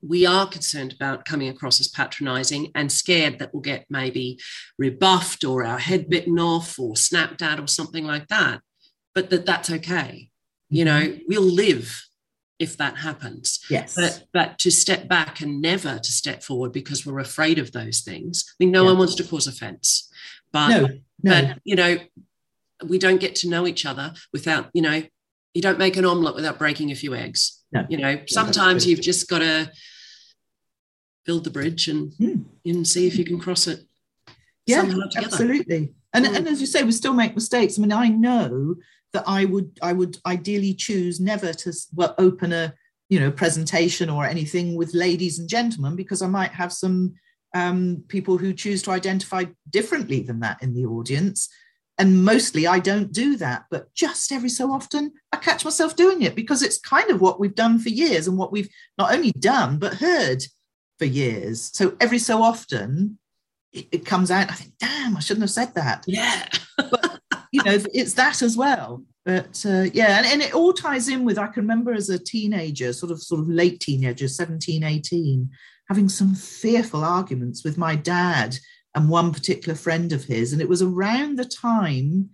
[0.00, 4.38] we are concerned about coming across as patronizing and scared that we'll get maybe
[4.78, 8.60] rebuffed or our head bitten off or snapped at or something like that.
[9.14, 10.30] But that that's okay.
[10.70, 11.22] You know, mm-hmm.
[11.26, 12.04] we'll live
[12.60, 13.60] if that happens.
[13.70, 17.72] yes But but to step back and never to step forward because we're afraid of
[17.72, 18.44] those things.
[18.48, 18.90] I mean, no Yeah.
[18.90, 20.07] one wants to cause offense,
[20.52, 20.80] but no
[21.22, 21.98] no but you know,
[22.86, 25.02] we don't get to know each other without you know,
[25.54, 27.62] you don't make an omelette without breaking a few eggs.
[27.72, 27.84] No.
[27.88, 29.70] You know, sometimes you've just got to
[31.26, 32.42] build the bridge and Hmm.
[32.64, 33.80] and see if you can cross it.
[34.66, 34.84] yeah
[35.16, 36.36] absolutely and, Mm.
[36.36, 38.76] and as you say we still make mistakes i mean i know
[39.14, 42.74] that i would i would ideally choose never to well, open a
[43.08, 47.14] you know presentation or anything with ladies and gentlemen because i might have some
[47.54, 51.48] um, people who choose to identify differently than that in the audience.
[52.00, 56.22] And mostly i don't do that but just every so often i catch myself doing
[56.22, 59.32] it because it's kind of what we've done for years and what we've not only
[59.32, 60.44] done but heard
[60.98, 61.70] for years.
[61.72, 63.18] So every so often
[63.72, 66.04] it, it comes out i think damn i shouldn't have said that.
[66.06, 66.48] Yeah.
[67.52, 69.04] you know it's that as well.
[69.24, 72.18] But uh, yeah and, and it all ties in with i can remember as a
[72.18, 75.50] teenager sort of sort of late teenager 17 18
[75.88, 78.58] having some fearful arguments with my dad
[78.94, 82.30] and one particular friend of his and it was around the time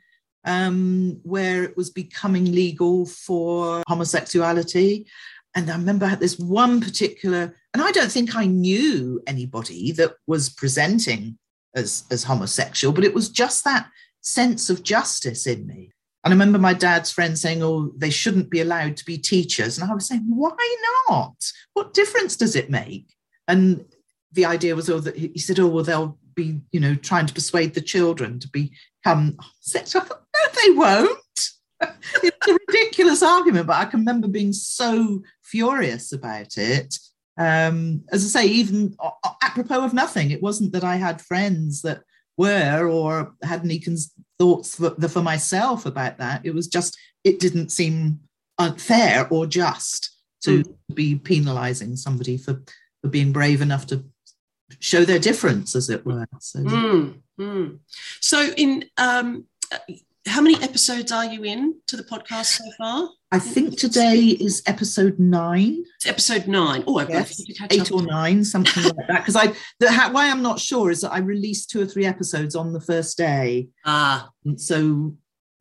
[0.47, 5.07] um, where it was becoming legal for homosexuality
[5.55, 10.49] and i remember this one particular and i don't think i knew anybody that was
[10.49, 11.39] presenting
[11.75, 13.89] as as homosexual but it was just that
[14.25, 15.93] sense of justice in me.
[16.25, 19.79] And I remember my dad's friend saying, Oh, they shouldn't be allowed to be teachers.
[19.79, 20.77] And I was saying, Why
[21.09, 21.37] not?
[21.75, 23.14] What difference does it make?
[23.49, 23.85] And
[24.33, 27.35] the idea was, oh, that he said, Oh, well, they'll be, you know, trying to
[27.35, 31.19] persuade the children to become thought, No, they won't.
[32.23, 36.97] it's a ridiculous argument, but I can remember being so furious about it.
[37.37, 41.21] Um, as I say, even a- a- apropos of nothing, it wasn't that I had
[41.21, 42.03] friends that
[42.37, 46.43] were or had any cons- thoughts for, for myself about that.
[46.45, 48.21] It was just, it didn't seem
[48.59, 50.11] unfair or just
[50.43, 50.95] to hmm.
[50.95, 52.63] be penalizing somebody for,
[53.05, 54.03] for being brave enough to
[54.81, 56.27] show their difference, as it were.
[56.41, 57.79] So, Mm, mm.
[58.21, 59.45] So, in um,
[60.27, 63.11] how many episodes are you in to the podcast so far?
[63.31, 65.85] I think today is episode nine.
[65.97, 66.83] It's episode nine.
[66.87, 69.19] Oh, I've got Yes, eight or nine, something like that.
[69.21, 72.07] Because I, the, how, why I'm not sure is that I released two or three
[72.07, 75.15] episodes on the first day, Ah, and so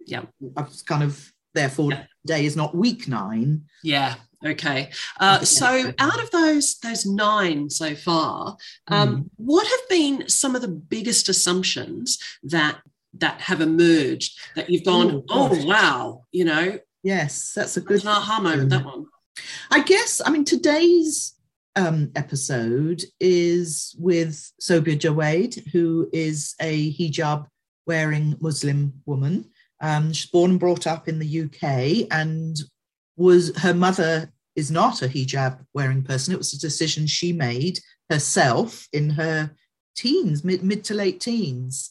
[0.07, 0.23] Yeah.
[0.55, 2.05] I was kind of therefore Yeah.
[2.25, 3.63] day is not week nine.
[3.83, 4.15] yeah.
[4.45, 4.89] Okay.
[5.19, 9.29] Uh, so, out of those those nine so far, um, Mm.
[9.37, 12.79] what have been some of the biggest assumptions that
[13.15, 18.01] that have emerged that you've gone, Oh, oh, wow, you know, Yes, that's a good.
[18.01, 18.69] an aha moment.
[18.69, 19.05] That one.
[19.71, 20.21] I guess.
[20.25, 21.33] I mean, today's
[21.75, 27.47] um, episode is with Sobia Jawed, who is a hijab
[27.87, 29.49] wearing Muslim woman.
[29.81, 32.55] Um, she's born and brought up in the UK, and
[33.15, 36.33] was her mother is not a hijab wearing person.
[36.33, 39.51] It was a decision she made herself in her
[39.95, 41.89] teens, mid, mid to late teens.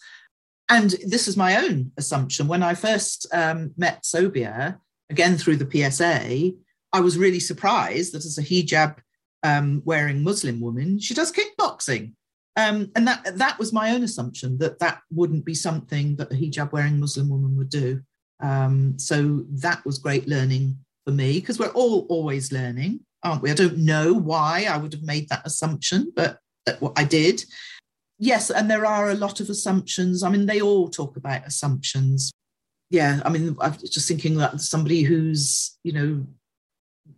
[0.68, 2.48] And this is my own assumption.
[2.48, 4.78] When I first um, met Sobia,
[5.10, 6.52] again through the PSA,
[6.92, 8.98] I was really surprised that as a hijab
[9.42, 12.12] um, wearing Muslim woman, she does kickboxing.
[12.56, 16.34] Um, and that that was my own assumption that that wouldn't be something that a
[16.34, 18.02] hijab wearing Muslim woman would do.
[18.40, 23.50] Um, so that was great learning for me because we're all always learning, aren't we?
[23.50, 26.38] I don't know why I would have made that assumption, but
[26.80, 27.44] what I did.
[28.18, 30.22] Yes, and there are a lot of assumptions.
[30.22, 32.30] I mean, they all talk about assumptions.
[32.90, 36.26] Yeah, I mean, I'm just thinking that somebody who's, you know,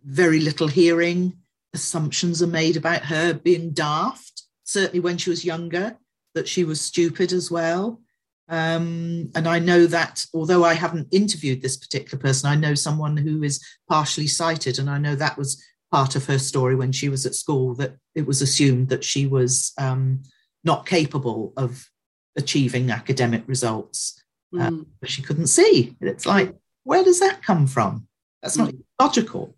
[0.03, 1.33] very little hearing,
[1.73, 5.97] assumptions are made about her being daft, certainly when she was younger,
[6.33, 8.01] that she was stupid as well.
[8.47, 13.17] Um, and I know that although I haven't interviewed this particular person, I know someone
[13.17, 17.09] who is partially sighted, and I know that was part of her story when she
[17.09, 20.21] was at school that it was assumed that she was um,
[20.63, 21.89] not capable of
[22.35, 24.21] achieving academic results,
[24.53, 24.85] Uh, Mm.
[25.01, 25.95] but she couldn't see.
[26.01, 28.07] It's like, where does that come from?
[28.41, 29.55] That's not logical.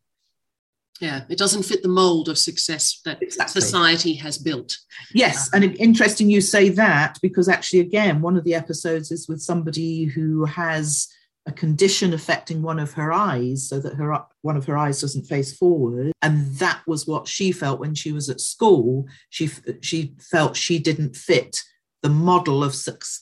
[0.99, 3.61] Yeah, it doesn't fit the mold of success that Exactly.
[3.61, 4.77] society has built.
[5.13, 9.27] Yes, uh, and interesting you say that because actually, again, one of the episodes is
[9.27, 11.07] with somebody who has
[11.45, 15.27] a condition affecting one of her eyes, so that her one of her eyes doesn't
[15.27, 19.05] face forward, and that was what she felt when she was at school.
[19.29, 19.49] She
[19.81, 21.63] she felt she didn't fit
[22.01, 22.75] the model of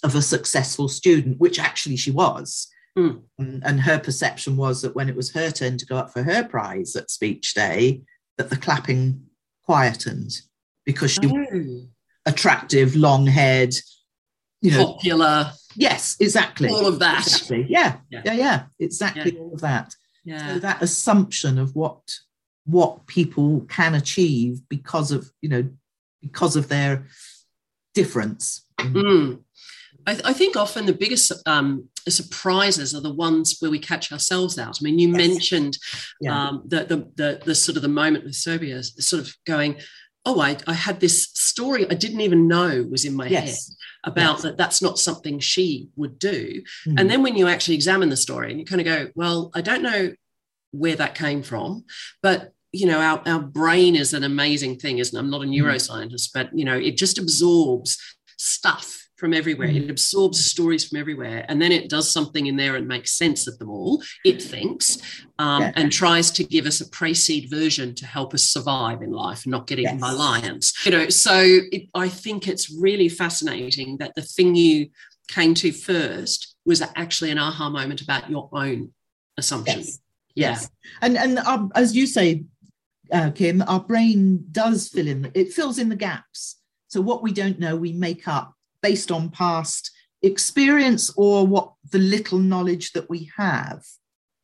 [0.04, 2.68] of a successful student, which actually she was.
[2.97, 3.21] Mm.
[3.38, 6.45] And, her perception was that when it was her turn to go up for her
[6.45, 8.01] prize at speech day,
[8.38, 9.21] that the clapping
[9.63, 10.41] quietened
[10.86, 11.88] because she Oh.
[12.25, 13.75] attractive, long haired,
[14.62, 14.93] you know.
[14.93, 16.69] Popular, Yes, exactly.
[16.69, 17.27] all of that.
[17.27, 17.65] Exactly.
[17.69, 18.21] Yeah, Yeah.
[18.25, 19.39] yeah, yeah, exactly Yeah.
[19.39, 19.93] all of that.
[20.23, 20.53] Yeah.
[20.53, 22.01] So that assumption of what
[22.67, 25.69] what people can achieve because of you know
[26.21, 27.05] because of their
[27.93, 28.65] difference.
[28.79, 29.43] Mm.
[30.08, 34.58] I, I think often the biggest um, surprises are the ones where we catch ourselves
[34.60, 34.78] out.
[34.80, 35.18] I mean, you Yes.
[35.18, 35.78] mentioned
[36.22, 36.48] Yeah.
[36.50, 39.78] um, the, the, the, the sort of the moment with Sobia, sort of going,
[40.26, 43.56] oh, I, I had this story I didn't even know was in my head
[44.04, 44.41] about Yes.
[44.44, 46.62] that that's not something she would do.
[46.88, 47.00] Mm.
[47.00, 49.62] And then when you actually examine the story and you kind of go, well, I
[49.62, 50.13] don't know
[50.72, 51.86] where that came from,
[52.22, 55.20] but you know, our, our brain is an amazing thing, isn't it?
[55.20, 57.98] I'm not a neuroscientist, but you know, it just absorbs
[58.38, 59.69] stuff from everywhere.
[59.69, 63.47] It absorbs stories from everywhere, and then it does something in there and makes sense
[63.47, 64.04] of them all.
[64.23, 64.97] It thinks
[65.39, 65.71] um, Yeah.
[65.75, 69.51] and tries to give us a pre-seed version to help us survive in life and
[69.51, 70.73] not get eaten by lions.
[70.86, 74.89] You know, so it, I think it's really fascinating that the thing you
[75.30, 78.93] came to first was actually an aha moment about your own
[79.38, 79.80] assumption.
[79.80, 79.99] Yes.
[80.36, 80.49] Yeah.
[80.49, 80.69] Yes.
[81.01, 82.43] And and um, as you say,
[83.12, 85.32] uh, Kim, our brain does fill in.
[85.34, 86.58] It fills in the gaps.
[86.88, 88.55] So what we don't know, we make up
[88.88, 89.84] based on past
[90.21, 93.82] experience or what the little knowledge that we have.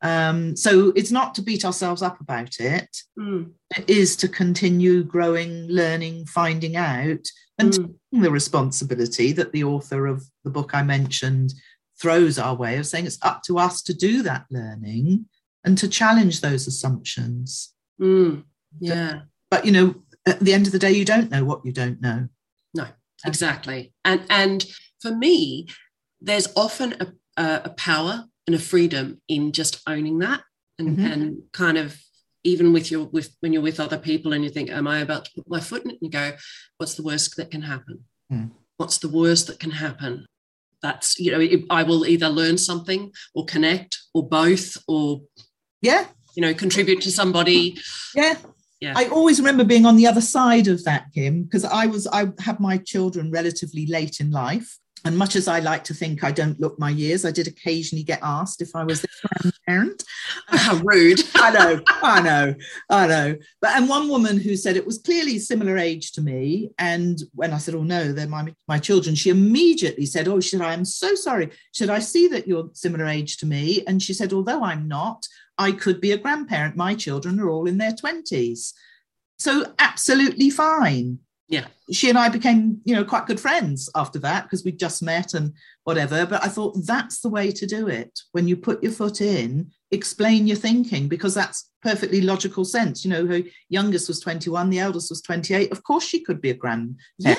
[0.01, 2.89] Um, so it's not to beat ourselves up about it.
[3.19, 7.23] Mm, It is to continue growing, learning, finding out,
[7.59, 11.53] and mm, taking the responsibility that the author of the book I mentioned
[12.01, 15.25] throws our way of saying it's up to us to do that learning
[15.63, 17.73] and to challenge those assumptions.
[17.99, 18.43] mm.
[18.79, 19.13] Yeah.
[19.51, 19.87] But you know,
[20.25, 22.27] at the end of the day, you don't know what you don't know.
[23.25, 23.93] Exactly.
[24.05, 24.65] And and
[25.01, 25.67] for me
[26.21, 27.07] there's often a,
[27.41, 30.41] a, a power and a freedom in just owning that
[30.77, 31.11] and Mhm.
[31.11, 31.99] and kind of
[32.43, 35.25] even with your with when you're with other people and you think am i about
[35.25, 35.97] to put my foot in it?
[36.01, 36.31] And you go
[36.77, 38.05] what's the worst that can happen?
[38.29, 38.45] Hmm.
[38.77, 40.25] what's the worst that can happen?
[40.81, 45.21] That's you know it, i will either learn something or connect or both or
[45.81, 47.77] Yeah, you know contribute to somebody.
[48.15, 48.35] Yeah,
[48.81, 48.93] yeah.
[48.95, 52.31] I always remember being on the other side of that, Kim, because I was I
[52.39, 54.77] had my children relatively late in life.
[55.03, 58.03] And much as I like to think I don't look my years, I did occasionally
[58.03, 60.03] get asked if I was the grandparent.
[60.47, 61.21] How rude.
[61.35, 62.55] I know, I know,
[62.89, 63.35] I know.
[63.61, 66.69] But and one woman who said it was clearly similar age to me.
[66.77, 70.49] And when I said, Oh no, they're my my children, she immediately said, Oh, she
[70.49, 71.49] said, I am so sorry.
[71.73, 73.83] Should I see that you're similar age to me?
[73.87, 75.25] And she said, Although I'm not,
[75.61, 76.75] I could be a grandparent.
[76.75, 78.73] My children are all in their 20s.
[79.37, 81.19] So absolutely fine.
[81.47, 81.67] Yeah.
[81.91, 85.33] She and i became you know quite good friends after that because we just met
[85.33, 85.53] and
[85.83, 86.25] whatever.
[86.25, 88.19] But i thought that's the way to do it.
[88.31, 93.03] When you put your foot in explain your thinking because that's perfectly logical sense.
[93.03, 96.51] You know her youngest was 21 the eldest was 28 of course she could be
[96.51, 97.35] a grand yeah.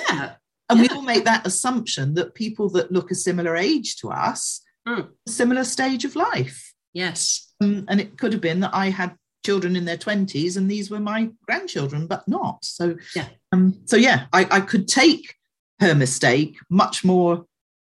[0.69, 0.83] and yeah.
[0.83, 5.09] we all make that assumption that people that look a similar age to us mm.
[5.27, 6.75] similar stage of life.
[6.93, 10.71] Yes um, and it could have been that i had children in their 20s and
[10.71, 12.65] these were my grandchildren but not.
[12.65, 13.29] So yeah.
[13.53, 15.35] um, so yeah I, I could take
[15.81, 17.45] her mistake much more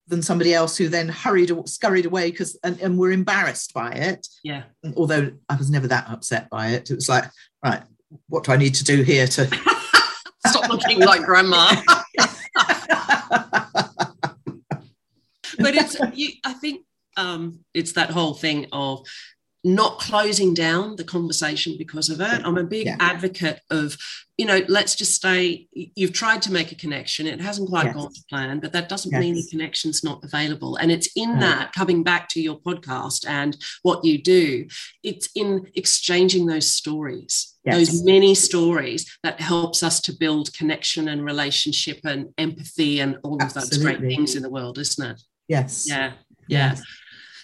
[0.08, 3.92] than somebody else who then hurried or scurried away because and, and were embarrassed by
[3.92, 4.28] it.
[4.44, 4.64] Yeah.
[4.96, 6.92] Although i was never that upset by it.
[6.92, 7.26] It was like
[7.64, 7.84] right
[8.30, 9.48] what do i need to do here to
[10.48, 11.76] stop looking like grandma.
[15.58, 16.86] But it's you, i think
[17.18, 19.08] um, it's that whole thing of
[19.66, 22.42] not closing down the conversation because of it.
[22.46, 22.98] I'm a big yeah.
[23.00, 23.98] advocate of,
[24.38, 27.26] you know, let's just say you've tried to make a connection.
[27.26, 27.96] It hasn't quite yes.
[27.96, 29.20] gone to plan, but that doesn't yes.
[29.20, 30.76] mean the connection's not available.
[30.76, 34.68] And it's in that, coming back to your podcast and what you do,
[35.04, 37.56] it's in exchanging those stories.
[37.66, 37.76] Yes.
[37.76, 43.42] Those many stories that helps us to build connection and relationship and empathy and all
[43.42, 45.22] of those great things in the world, isn't it?
[45.48, 45.88] Yes.
[45.90, 46.12] Yeah.
[46.48, 46.76] Yeah.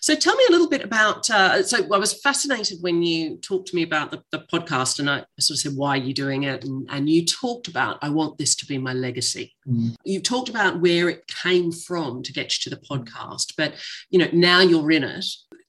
[0.01, 1.29] So tell me a little bit about.
[1.29, 5.07] Uh, so I was fascinated when you talked to me about the, the podcast, and
[5.07, 8.09] I sort of said, "Why are you doing it?" And, and you talked about, "I
[8.09, 9.95] want this to be my legacy." Mm.
[10.03, 13.75] You talked about where it came from to get you to the podcast, but
[14.09, 15.25] you know now you're in it.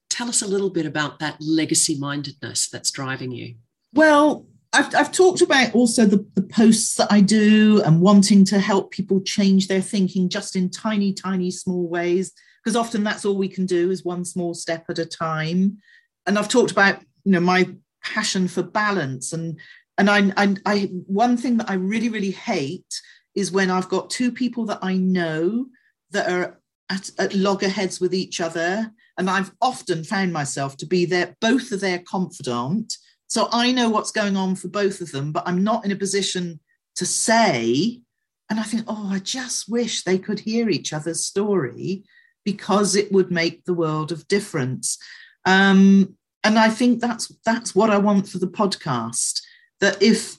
[0.09, 3.55] Tell us a little bit about that legacy mindedness that's driving you.
[3.93, 8.59] Well, I've, I've talked about also the, the posts that I do and wanting to
[8.59, 12.31] help people change their thinking just in tiny, tiny, small ways
[12.63, 15.77] because often that's all we can do is one small step at a time.
[16.25, 17.69] And I've talked about you know my
[18.03, 19.59] passion for balance and
[19.97, 23.01] and I, I, I one thing that I really really hate
[23.35, 25.67] is when I've got two people that I know
[26.11, 26.59] that are
[26.89, 31.71] at, at loggerheads with each other, and I've often found myself to be their both
[31.71, 32.95] of their confidant.
[33.27, 35.95] So I know what's going on for both of them, but I'm not in a
[35.95, 36.59] position
[36.95, 38.01] to say.
[38.49, 42.03] And I think, oh, I just wish they could hear each other's story
[42.43, 44.97] because it would make the world of difference.
[45.45, 49.41] Um, and I think that's that's what I want for the podcast.
[49.79, 50.37] That if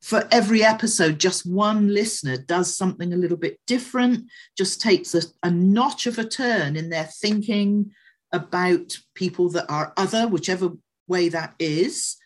[0.00, 4.24] for every episode, just one listener does something a little bit different,
[4.58, 7.92] just takes a, a notch of a turn in their thinking
[8.32, 10.72] about people that are other, whichever
[11.06, 12.16] way that is,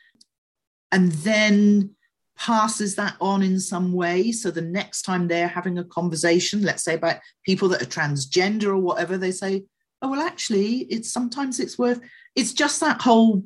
[0.91, 1.96] and then
[2.37, 4.33] passes that on in some way.
[4.33, 8.67] So the next time they're having a conversation, let's say about people that are transgender
[8.67, 9.65] or whatever, they say,
[10.03, 12.01] oh, well, actually, it's sometimes it's worth,
[12.35, 13.45] it's just that whole,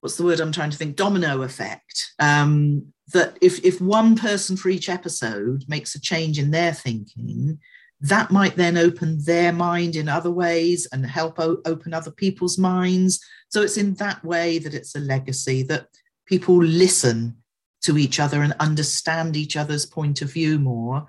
[0.00, 2.12] what's the word I'm trying to think, domino effect.
[2.18, 7.58] Um, that if, if one person for each episode makes a change in their thinking,
[8.00, 12.58] that might then open their mind in other ways and help o- open other people's
[12.58, 13.20] minds.
[13.48, 15.88] So it's in that way that it's a legacy that
[16.26, 17.36] people listen
[17.84, 21.06] to each other and understand each other's point of view more,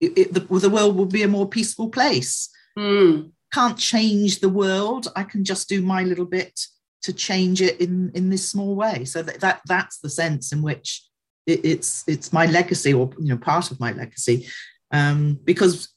[0.00, 2.50] it, it, the, the, world will be a more peaceful place.
[2.78, 3.30] Mm.
[3.52, 5.08] Can't change the world.
[5.16, 6.60] I can just do my little bit
[7.02, 9.04] to change it in in this small way.
[9.04, 11.02] So that, that that's the sense in which
[11.46, 14.48] it, it's it's my legacy, or you know, part of my legacy,
[14.90, 15.88] um, because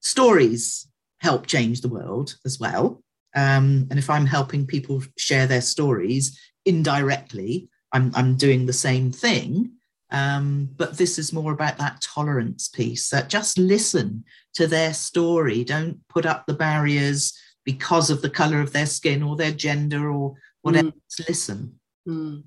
[0.00, 0.86] stories
[1.18, 3.02] help change the world as well.
[3.34, 9.12] Um, and if I'm helping people share their stories indirectly, I'm, I'm doing the same
[9.12, 9.72] thing.
[10.12, 14.24] Um, but this is more about that tolerance piece that just listen
[14.54, 15.62] to their story.
[15.62, 20.10] Don't put up the barriers because of the color of their skin or their gender
[20.10, 20.88] or whatever.
[20.88, 21.28] Mm.
[21.28, 21.80] Listen.
[22.08, 22.42] Mm.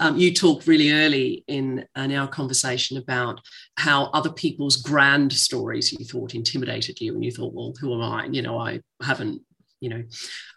[0.00, 3.40] Um, you talked really early in, in our conversation about
[3.76, 8.02] how other people's grand stories you thought intimidated you, and you thought, "Well, who am
[8.02, 8.26] I?
[8.26, 9.40] You know, I haven't
[9.80, 10.04] you know,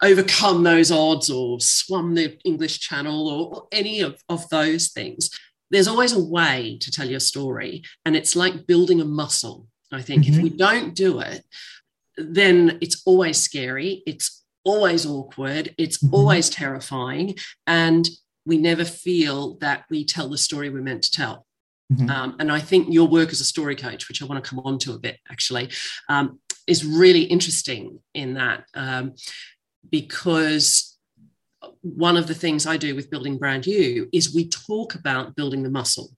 [0.02, 5.30] overcome those odds or swum the English Channel or any of, of those things.
[5.70, 7.82] There's always a way to tell your story.
[8.04, 9.66] And it's like building a muscle.
[9.90, 10.34] I think mm-hmm.
[10.34, 11.44] if we don't do it,
[12.16, 14.02] then it's always scary.
[14.06, 15.74] It's always awkward.
[15.78, 16.14] It's mm-hmm.
[16.14, 17.36] always terrifying.
[17.66, 18.08] And
[18.44, 21.46] we never feel that we tell the story we're meant to tell.
[21.92, 22.10] Mm-hmm.
[22.10, 24.60] Um, and I think your work as a story coach, which I want to come
[24.60, 25.70] on to a bit actually,
[26.08, 29.14] um, is really interesting in that um,
[29.90, 30.98] because
[31.82, 35.62] one of the things I do with building brand you is we talk about building
[35.62, 36.10] the muscle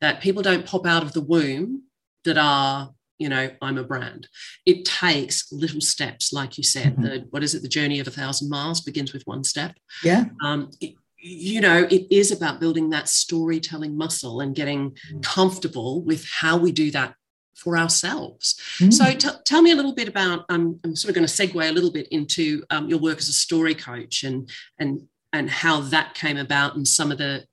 [0.00, 1.82] that people don't pop out of the womb
[2.24, 4.28] that are you know i'm a brand.
[4.66, 7.02] It takes little steps like you said mm-hmm.
[7.02, 9.76] the what is it the journey of a thousand miles begins with one step.
[10.02, 10.24] Yeah.
[10.42, 16.26] Um, it, you know it is about building that storytelling muscle and getting comfortable with
[16.26, 17.14] how we do that
[17.60, 18.92] for ourselves mm.
[18.92, 21.68] so t- tell me a little bit about um, i'm sort of going to segue
[21.68, 24.48] a little bit into um, your work as a story coach and
[24.78, 25.02] and
[25.32, 27.44] and how that came about and some of the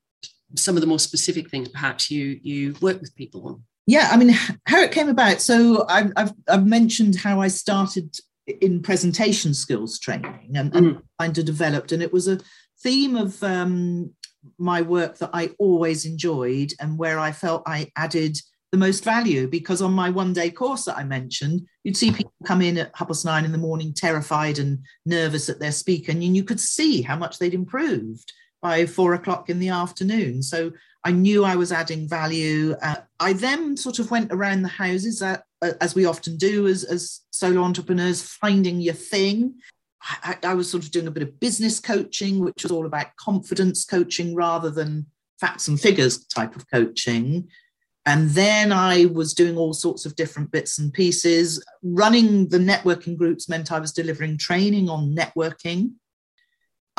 [0.56, 4.18] some of the more specific things perhaps you you work with people on yeah i
[4.18, 4.30] mean
[4.66, 8.16] how it came about so i've, I've, I've mentioned how i started
[8.62, 11.02] in presentation skills training and, and mm.
[11.20, 12.40] kind of developed and it was a
[12.80, 14.14] theme of um,
[14.58, 18.38] my work that i always enjoyed and where i felt i added
[18.72, 22.34] the most value because on my one day course that i mentioned you'd see people
[22.46, 26.12] come in at half past nine in the morning terrified and nervous at their speaker
[26.12, 30.42] and you could see how much they'd improved by four o'clock in the afternoon.
[30.42, 30.72] So
[31.04, 32.76] I knew I was adding value.
[32.82, 36.68] Uh, I then sort of went around the houses, uh, uh, as we often do
[36.68, 39.56] as, as solo entrepreneurs, finding your thing.
[40.02, 43.16] I, I, was sort of doing a bit of business coaching, which was all about
[43.18, 45.08] confidence coaching rather than
[45.40, 47.48] facts and figures type of coaching.
[48.08, 51.64] And then I was doing all sorts of different bits and pieces.
[51.84, 55.92] Running the networking groups meant I was delivering training on networking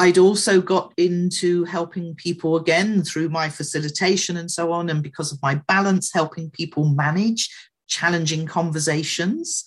[0.01, 5.33] I'd also got into helping people again through my facilitation and so on, and because
[5.33, 7.51] of my balance, helping people manage
[7.89, 9.65] challenging conversations.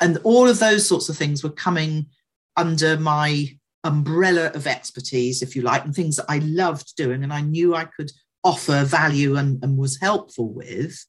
[0.00, 2.06] And all of those sorts of things were coming
[2.56, 7.32] under my umbrella of expertise, if you like, and things that I loved doing and
[7.32, 8.10] I knew I could
[8.44, 11.04] offer value and, and was helpful with.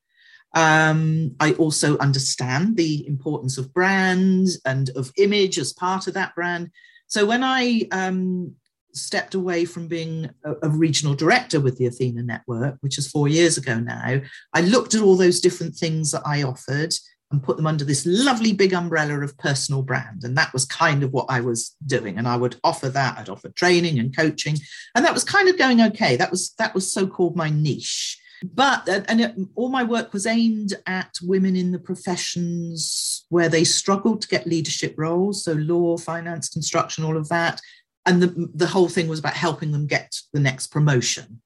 [0.55, 6.35] Um, I also understand the importance of brand and of image as part of that
[6.35, 6.69] brand.
[7.07, 8.55] So when I um,
[8.93, 13.27] stepped away from being a, a, regional director with the Athena Network, which is four
[13.27, 14.21] years ago now,
[14.53, 16.93] I looked at all those different things that I offered
[17.33, 20.23] and put them under this lovely big umbrella of personal brand.
[20.23, 22.17] And that was kind of what I was doing.
[22.17, 23.17] And I would offer that.
[23.17, 24.55] I'd offer training and coaching,
[24.95, 26.15] and that was kind of going okay.
[26.15, 30.25] That was that was so called my niche but and it, all my work was
[30.25, 35.97] aimed at women in the professions where they struggled to get leadership roles so law
[35.97, 37.61] finance construction all of that
[38.05, 41.41] and the, the whole thing was about helping them get the next promotion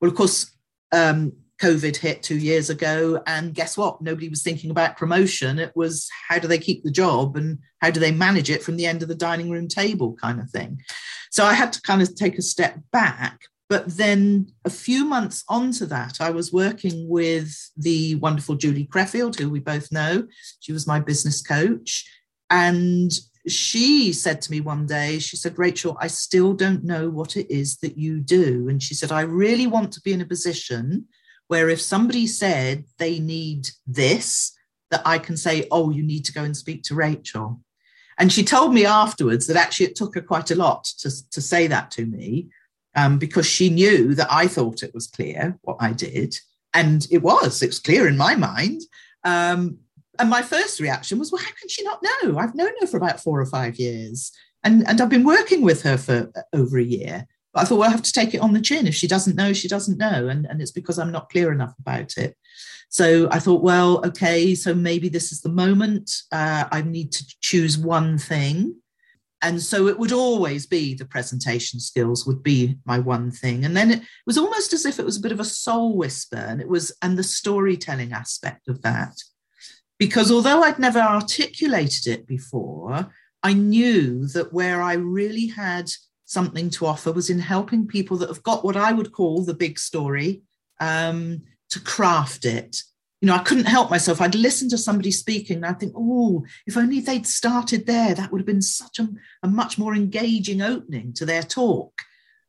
[0.00, 0.50] well of course
[0.92, 5.72] um, covid hit two years ago and guess what nobody was thinking about promotion it
[5.74, 8.86] was how do they keep the job and how do they manage it from the
[8.86, 10.80] end of the dining room table kind of thing
[11.30, 15.42] so i had to kind of take a step back but then a few months
[15.48, 20.26] onto that, I was working with the wonderful Julie Creffield, who we both know.
[20.60, 22.04] She was my business coach.
[22.50, 23.10] And
[23.48, 27.50] she said to me one day, she said, Rachel, I still don't know what it
[27.50, 28.68] is that you do.
[28.68, 31.06] And she said, I really want to be in a position
[31.48, 34.56] where if somebody said they need this,
[34.90, 37.60] that I can say, oh, you need to go and speak to Rachel.
[38.18, 41.40] And she told me afterwards that actually it took her quite a lot to, to
[41.40, 42.48] say that to me
[42.94, 46.36] um, because she knew that I thought it was clear what I did.
[46.72, 48.82] And it was, it was clear in my mind.
[49.24, 49.78] Um,
[50.18, 52.38] and my first reaction was, well, how can she not know?
[52.38, 54.30] I've known her for about four or five years.
[54.62, 57.26] And, and I've been working with her for over a year.
[57.54, 58.86] But I thought, well, I have to take it on the chin.
[58.86, 60.28] If she doesn't know, she doesn't know.
[60.28, 62.36] And, and it's because I'm not clear enough about it.
[62.90, 66.10] So I thought, well, okay, so maybe this is the moment.
[66.30, 68.76] Uh, I need to choose one thing
[69.44, 73.76] and so it would always be the presentation skills would be my one thing and
[73.76, 76.60] then it was almost as if it was a bit of a soul whisper and
[76.60, 79.14] it was and the storytelling aspect of that
[79.98, 83.10] because although i'd never articulated it before
[83.42, 85.90] i knew that where i really had
[86.24, 89.54] something to offer was in helping people that have got what i would call the
[89.54, 90.42] big story
[90.80, 92.82] um, to craft it
[93.24, 94.20] you know, I couldn't help myself.
[94.20, 98.30] I'd listen to somebody speaking and I'd think, oh, if only they'd started there, that
[98.30, 99.08] would have been such a,
[99.42, 101.98] a much more engaging opening to their talk.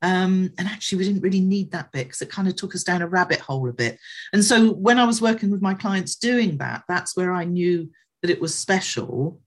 [0.01, 2.83] Um, and actually, we didn't really need that bit because it kind of took us
[2.83, 3.97] down a rabbit hole a bit.
[4.33, 7.89] And so when I was working with my clients doing that, that's where I knew
[8.21, 9.39] that it was special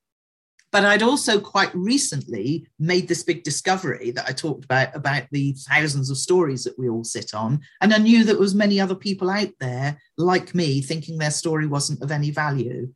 [0.71, 5.53] but I'd also quite recently made this big discovery that I talked about about the
[5.69, 7.61] thousands of stories that we all sit on.
[7.81, 11.31] And I knew that there was many other people out there like me thinking their
[11.31, 12.93] story wasn't of any value.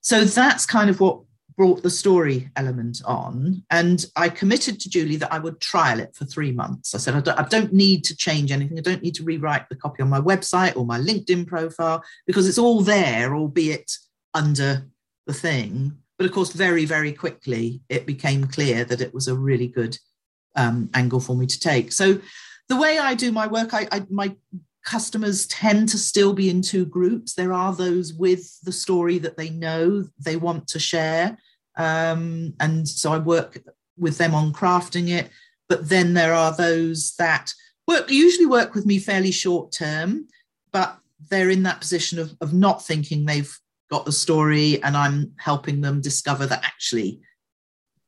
[0.00, 1.20] So that's kind of what
[1.56, 6.14] brought the story element on and i committed to julie that i would trial it
[6.14, 9.02] for three months i said I don't, I don't, need to change anything i don't
[9.02, 12.80] need to rewrite the copy on my website or my linkedin profile because it's all
[12.82, 13.90] there albeit
[14.34, 14.86] under
[15.26, 19.34] the thing but of course very very quickly it became clear that it was a
[19.34, 19.96] really good
[20.56, 22.20] um, angle for me to take so
[22.68, 24.34] the way i do my work I, I my
[24.88, 27.34] customers tend to still be in two groups.
[27.34, 31.36] There are those with the story that they know they want to share.
[31.76, 33.58] Um, and so I work
[33.98, 35.28] with them on crafting it.
[35.68, 37.52] But then there are those that
[37.86, 40.26] work usually work with me fairly short term,
[40.72, 40.98] but
[41.28, 43.54] they're in that position of, of not thinking they've
[43.90, 47.20] got the story and I'm helping them discover that actually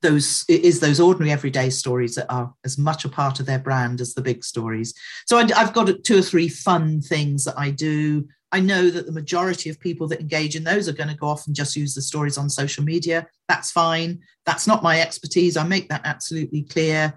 [0.02, 3.58] those it is those ordinary everyday stories that are as much a part of their
[3.58, 4.94] brand as the big stories.
[5.26, 8.26] So I, have got two or three fun things that i do.
[8.52, 11.28] I know that the majority of people that engage in those are going to go
[11.28, 13.28] off and just use the stories on social media.
[13.48, 14.20] That's fine.
[14.44, 15.56] That's not my expertise.
[15.56, 17.14] I make that absolutely clear.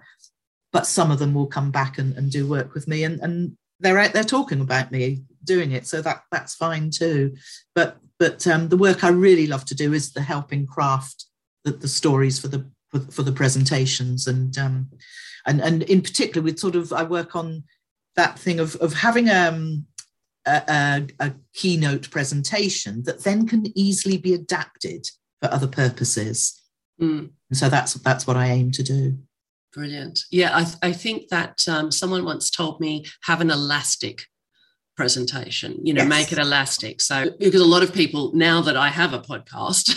[0.72, 3.57] But some of them will come back and, and do work with me and, and
[3.80, 5.88] they're out there talking about me doing it.
[5.88, 7.36] So that that's fine too.
[7.76, 11.26] But but um, the work i really love to do is the helping craft
[11.63, 12.61] the, the stories for the
[12.93, 14.89] for, for the presentations and um,
[15.45, 17.63] and and in particular with sort of I work on
[18.15, 19.86] that thing of of having um,
[20.45, 25.07] a, a, a keynote presentation that then can easily be adapted
[25.41, 26.61] for other purposes.
[27.01, 27.32] Mm.
[27.49, 29.17] And so that's that's what I aim to do.
[29.74, 30.19] Brilliant.
[30.30, 34.28] Yeah, I, I think that um, someone once told me have an elastic
[34.95, 36.09] presentation you know yes.
[36.09, 39.95] make it elastic so because a lot of people now that i have a podcast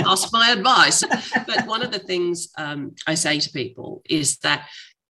[0.06, 1.04] ask my advice
[1.46, 4.66] but one of the things um, i say to people is that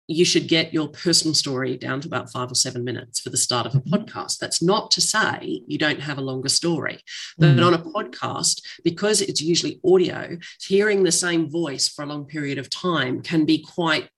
[0.08, 3.36] you should get your personal story down to about five or seven minutes for the
[3.36, 3.94] start of a mm-hmm.
[3.94, 4.38] podcast.
[4.38, 7.00] That's not to say you don't have a longer story,
[7.38, 7.64] but mm-hmm.
[7.64, 12.58] on a podcast, because it's usually audio, hearing the same voice for a long period
[12.58, 14.08] of time can be quite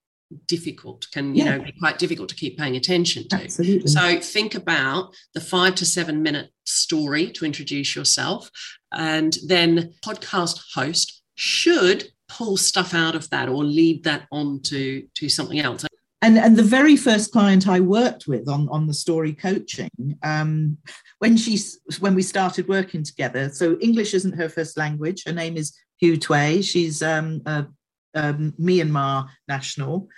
[0.47, 1.57] difficult can you yeah.
[1.57, 3.87] know be quite difficult to keep paying attention to Absolutely.
[3.87, 8.51] so think about the five to seven minute story to introduce yourself
[8.93, 15.07] and then podcast host should pull stuff out of that or lead that on to
[15.15, 15.85] to something else
[16.25, 20.79] and and the very first client I worked with on on the story coaching, um,
[21.19, 21.59] when she
[22.01, 23.51] when we started working together.
[23.51, 25.25] So English isn't her first language.
[25.27, 26.63] Her name is Hugh Tway.
[26.63, 27.67] She's um, a
[28.15, 30.09] um, Myanmar national,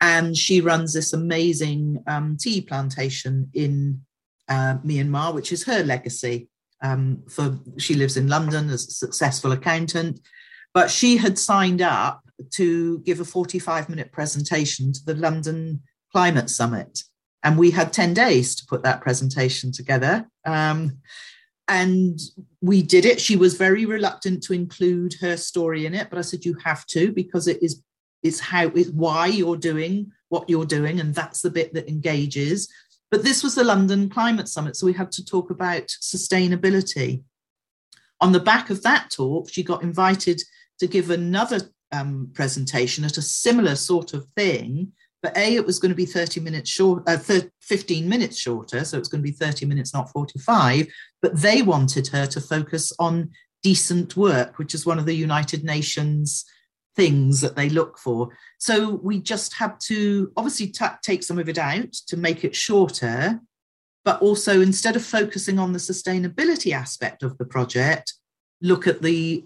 [0.00, 4.02] and she runs this amazing um, tea plantation in
[4.48, 6.48] uh, Myanmar, which is her legacy.
[6.80, 10.20] Um, for she lives in London as a successful accountant,
[10.72, 15.82] but she had signed up to give a 45 minute presentation to the London
[16.12, 17.02] Climate Summit.
[17.42, 20.28] And we had 10 days to put that presentation together.
[20.44, 20.98] Um,
[21.68, 22.18] and
[22.60, 23.20] we did it.
[23.20, 26.86] She was very reluctant to include her story in it, but I said you have
[26.86, 27.82] to because it is
[28.22, 32.68] it's how it's why you're doing what you're doing, and that's the bit that engages.
[33.10, 37.22] But this was the London Climate Summit, so we had to talk about sustainability.
[38.20, 40.42] On the back of that talk, she got invited
[40.80, 41.60] to give another
[41.92, 44.92] um, presentation at a similar sort of thing
[45.22, 47.18] but A, it was going to be 30 minutes short, uh,
[47.60, 48.84] 15 minutes shorter.
[48.84, 50.86] So it's going to be 30 minutes, not 45.
[51.20, 53.30] But they wanted her to focus on
[53.62, 56.44] decent work, which is one of the United Nations
[56.98, 58.28] things that they look for.
[58.58, 62.56] So we just had to obviously t- take some of it out to make it
[62.56, 63.40] shorter.
[64.04, 68.14] But also, instead of focusing on the sustainability aspect of the project,
[68.60, 69.44] look at the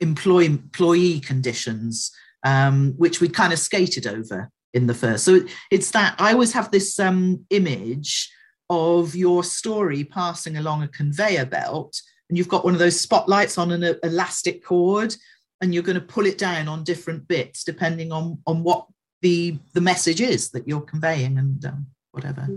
[0.00, 2.12] employee, employee conditions,
[2.44, 5.24] um, which we kind of skated over in the first.
[5.24, 8.30] So it's that I always have this um, image
[8.72, 13.58] of your story passing along a conveyor belt, and you've got one of those spotlights
[13.58, 15.14] on an elastic cord,
[15.60, 18.86] and you're going to pull it down on different bits depending on on what
[19.20, 22.48] the the message is that you're conveying and um, whatever.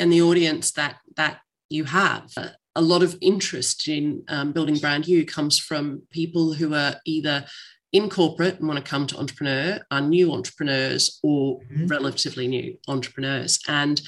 [0.00, 2.30] And the audience that that you have.
[2.74, 7.44] a lot of interest in um, building brand you comes from people who are either
[7.92, 11.86] in corporate and want to come to entrepreneur are new entrepreneurs or mm-hmm.
[11.86, 13.58] relatively new entrepreneurs.
[13.68, 14.00] And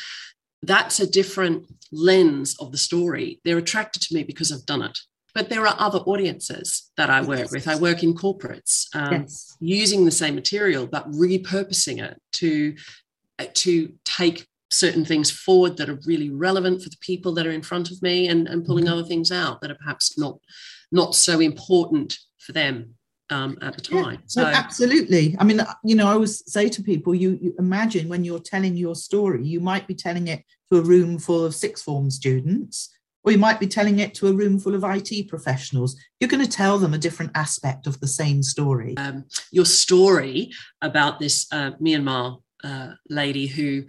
[0.66, 3.40] that's a different lens of the story.
[3.44, 4.98] They're attracted to me because I've done it.
[5.34, 7.66] But there are other audiences that I work with.
[7.66, 9.56] I work in corporates um, yes.
[9.58, 12.76] using the same material, but repurposing it to,
[13.52, 17.62] to take certain things forward that are really relevant for the people that are in
[17.62, 18.92] front of me and, and pulling mm-hmm.
[18.92, 20.38] other things out that are perhaps not,
[20.92, 22.94] not so important for them
[23.30, 24.14] um, at the time.
[24.14, 25.34] Yeah, so absolutely.
[25.38, 28.76] I mean, you know, I always say to people, you, you, imagine when you're telling
[28.76, 32.90] your story, you might be telling it to a room full of sixth form students,
[33.22, 35.96] or you might be telling it to a room full of IT professionals.
[36.20, 38.96] You're going to tell them a different aspect of the same story.
[38.96, 40.52] Um, your story
[40.82, 43.84] about this uh, Myanmar uh, lady who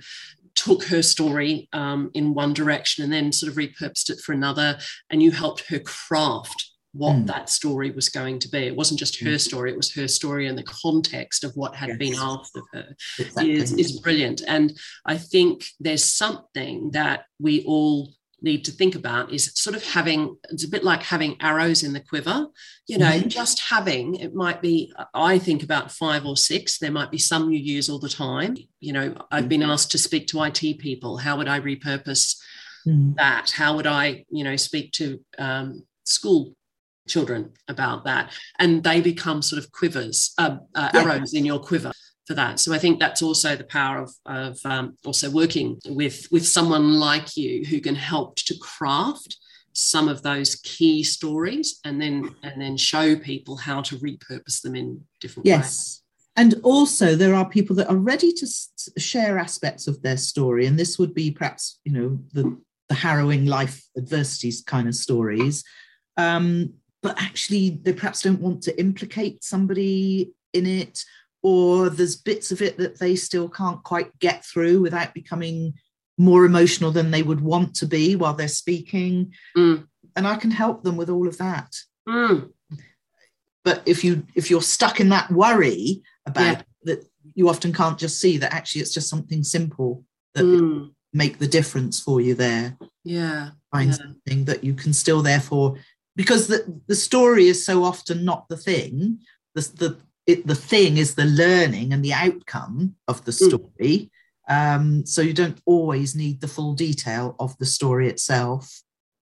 [0.55, 4.77] took her story um, in one direction and then sort of repurposed it for another,
[5.09, 7.27] and you helped her craft what mm.
[7.27, 8.59] that story was going to be.
[8.59, 9.37] It wasn't just her hmm.
[9.37, 11.97] story, it was her story and the context of what had yes.
[11.97, 13.51] been asked of her exactly.
[13.51, 14.41] is, is brilliant.
[14.47, 14.71] And
[15.05, 20.37] I think there's something that we all need to think about is sort of having
[20.51, 22.47] it's a bit like having arrows in the quiver
[22.85, 23.27] you know mm-hmm.
[23.27, 27.49] just having it might be i think about five or six there might be some
[27.49, 31.17] you use all the time you know i've been asked to speak to it people
[31.17, 32.35] how would i repurpose
[32.85, 33.13] mm-hmm.
[33.13, 36.53] that how would i you know speak to um, school
[37.07, 41.01] children about that and they become sort of quivers uh, uh, yeah.
[41.01, 41.91] arrows in your quiver
[42.25, 42.59] for that.
[42.59, 46.93] So I think that's also the power of, of um, also working with with someone
[46.93, 49.37] like you who can help to craft
[49.73, 54.75] some of those key stories and then and then show people how to repurpose them
[54.75, 55.51] in different ways.
[55.51, 55.63] yes.
[55.63, 56.01] ways.
[56.37, 58.47] And also, there are people that are ready to
[58.97, 62.57] share aspects of their story, and this would be perhaps, you know, the,
[62.89, 65.63] the harrowing life adversities kind of stories.
[66.17, 66.73] Um,
[67.05, 71.05] but actually, they perhaps don't want to implicate somebody in it,
[71.43, 75.75] or there's bits of it that they still can't quite get through without becoming
[76.17, 79.85] more emotional than they would want to be while they're speaking mm.
[80.15, 81.75] and i can help them with all of that
[82.07, 82.49] mm.
[83.63, 86.61] but if you if you're stuck in that worry about yeah.
[86.83, 90.03] that you often can't just see that actually it's just something simple
[90.33, 90.89] that mm.
[91.13, 93.97] make the difference for you there yeah find yeah.
[93.97, 95.75] something that you can still therefore
[96.15, 99.19] because the, the story is so often not the thing
[99.55, 99.97] the, the
[100.27, 103.47] it, the thing is the learning and the outcome of the hmm.
[103.47, 104.11] story.
[104.49, 104.75] Mm.
[104.75, 108.81] Um, so you don't always need the full detail of the story itself.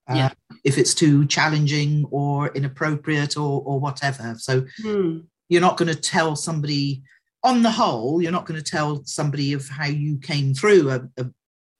[0.09, 0.29] Uh, yeah.
[0.63, 4.35] If it's too challenging or inappropriate or, or whatever.
[4.37, 5.23] So mm.
[5.47, 7.03] you're not going to tell somebody,
[7.41, 11.07] on the whole, you're not going to tell somebody of how you came through a,
[11.17, 11.25] a,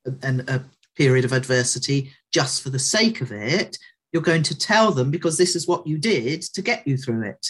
[0.05, 0.61] a, a
[0.97, 3.77] period of adversity just for the sake of it.
[4.13, 7.23] You're going to tell them because this is what you did to get you through
[7.23, 7.47] it.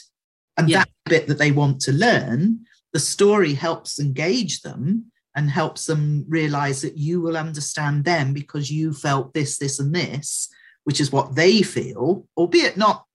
[0.57, 0.80] And yeah.
[0.80, 6.26] that bit that they want to learn, the story helps engage them and helps them
[6.28, 10.49] realize that you will understand them because you felt this, this, and this,
[10.84, 13.05] which is what they feel, albeit not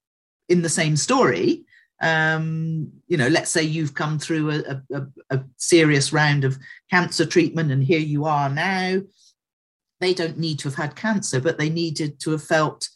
[0.49, 1.65] in the same story.
[2.01, 6.59] Um, you know, let's say you've come through a, a, a serious round of
[6.91, 9.01] cancer treatment and here you are now.
[10.01, 12.89] They don't need to have had cancer, but they needed to have felt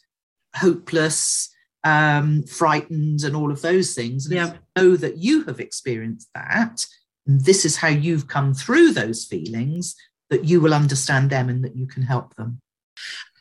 [0.57, 1.49] hopeless,
[1.85, 4.27] um, frightened, and all of those things.
[4.27, 4.53] And yeah.
[4.77, 6.87] know that you have experienced that,
[7.27, 9.95] and this is how you've come through those feelings,
[10.31, 12.61] that you will understand them and that you can help them.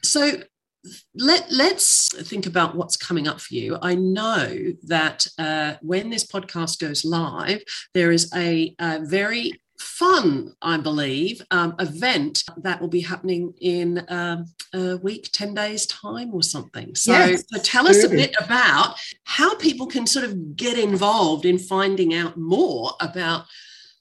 [0.04, 0.42] So
[1.16, 3.78] let, let's think about what's coming up for you.
[3.82, 7.62] I know that uh, when this podcast goes live,
[7.94, 14.06] there is a, a very fun, I believe, um, event that will be happening in
[14.08, 16.96] um, a week, 10 days' time or something.
[16.96, 21.46] So, yes, so tell us a bit about how people can sort of get involved
[21.46, 23.46] in finding out more about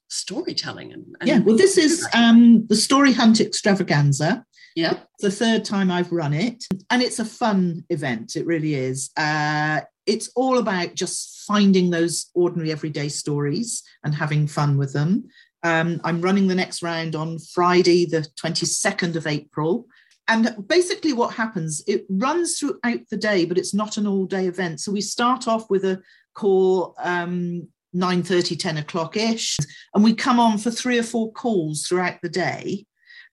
[0.08, 0.92] storytelling.
[0.92, 4.44] And, and yeah, well, this is um, the Story Hunt Extravaganza.
[4.76, 5.00] Yeah.
[5.18, 8.36] the third time I've run it, and it's a fun event.
[8.36, 9.10] It really is.
[9.16, 15.28] Uh, it's all about just finding those ordinary everyday stories and having fun with them.
[15.62, 19.86] Um, I'm running the next round on Friday, the 22nd of April.
[20.28, 24.46] And basically, what happens, it runs throughout the day, but it's not an all day
[24.46, 24.80] event.
[24.80, 26.00] So we start off with a
[26.34, 29.58] call um, 9 30, 10 o'clock ish,
[29.94, 32.86] and we come on for three or four calls throughout the day.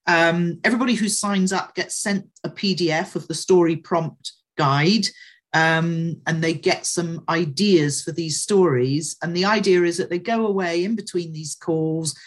[0.06, 5.06] Um, everybody who signs up gets sent a PDF of the story prompt guide
[5.54, 9.16] um, and they get some ideas for these stories.
[9.22, 12.18] And the idea is that they go away in between these calls,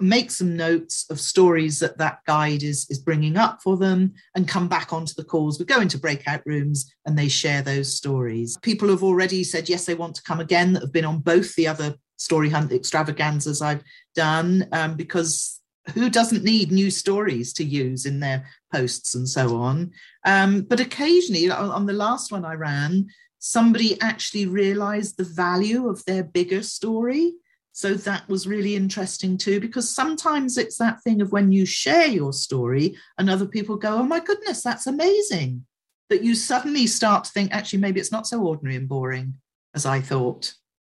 [0.00, 4.48] make some notes of stories that that guide is, is bringing up for them, and
[4.48, 5.58] come back onto the calls.
[5.58, 8.56] We go into breakout rooms and they share those stories.
[8.62, 11.54] People have already said yes, they want to come again that have been on both
[11.54, 13.82] the other story hunt extravaganzas I've
[14.14, 15.60] done um, because
[15.94, 18.46] who doesn't need new stories to use in their
[18.76, 19.92] posts and so on?
[20.24, 23.06] Um, but occasionally, on the last one I ran,
[23.38, 27.34] somebody actually realized the value of their bigger story.
[27.72, 32.06] So that was really interesting too, because sometimes it's that thing of when you share
[32.06, 35.66] your story and other people go, Oh my goodness, that's amazing.
[36.08, 39.34] That you suddenly start to think, actually, maybe it's not so ordinary and boring
[39.74, 40.54] as I thought.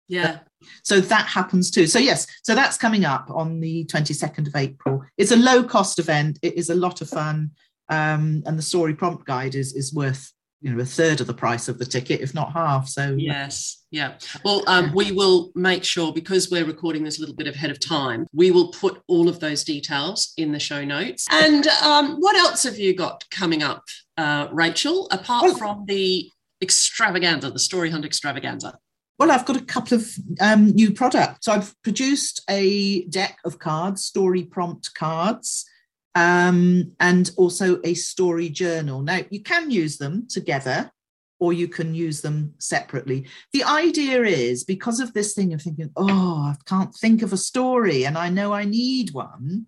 [0.08, 0.38] Yeah.
[0.82, 1.86] So that happens too.
[1.86, 5.04] So, yes, so that's coming up on the 22nd of April.
[5.16, 7.52] It's a low cost event, it is a lot of fun.
[7.90, 11.34] Um, and the story prompt guide is is worth you know a third of the
[11.34, 13.14] price of the ticket if not half so.
[13.18, 14.14] Yes yeah.
[14.44, 17.80] Well um, we will make sure because we're recording this a little bit ahead of
[17.80, 21.26] time we will put all of those details in the show notes.
[21.30, 23.84] And um, what else have you got coming up
[24.16, 26.30] uh, rachel apart well, from the
[26.62, 28.78] extravaganza the story hunt extravaganza?
[29.18, 30.08] Well, I've got a couple of
[30.40, 31.44] um, new products.
[31.44, 35.66] So I've produced a deck of cards, story prompt cards,
[36.14, 39.02] um, and also a story journal.
[39.02, 40.90] Now, you can use them together
[41.38, 43.26] or you can use them separately.
[43.52, 47.38] The idea is because of this thing of thinking, oh, I can't think of a
[47.38, 49.66] story and I know I need one,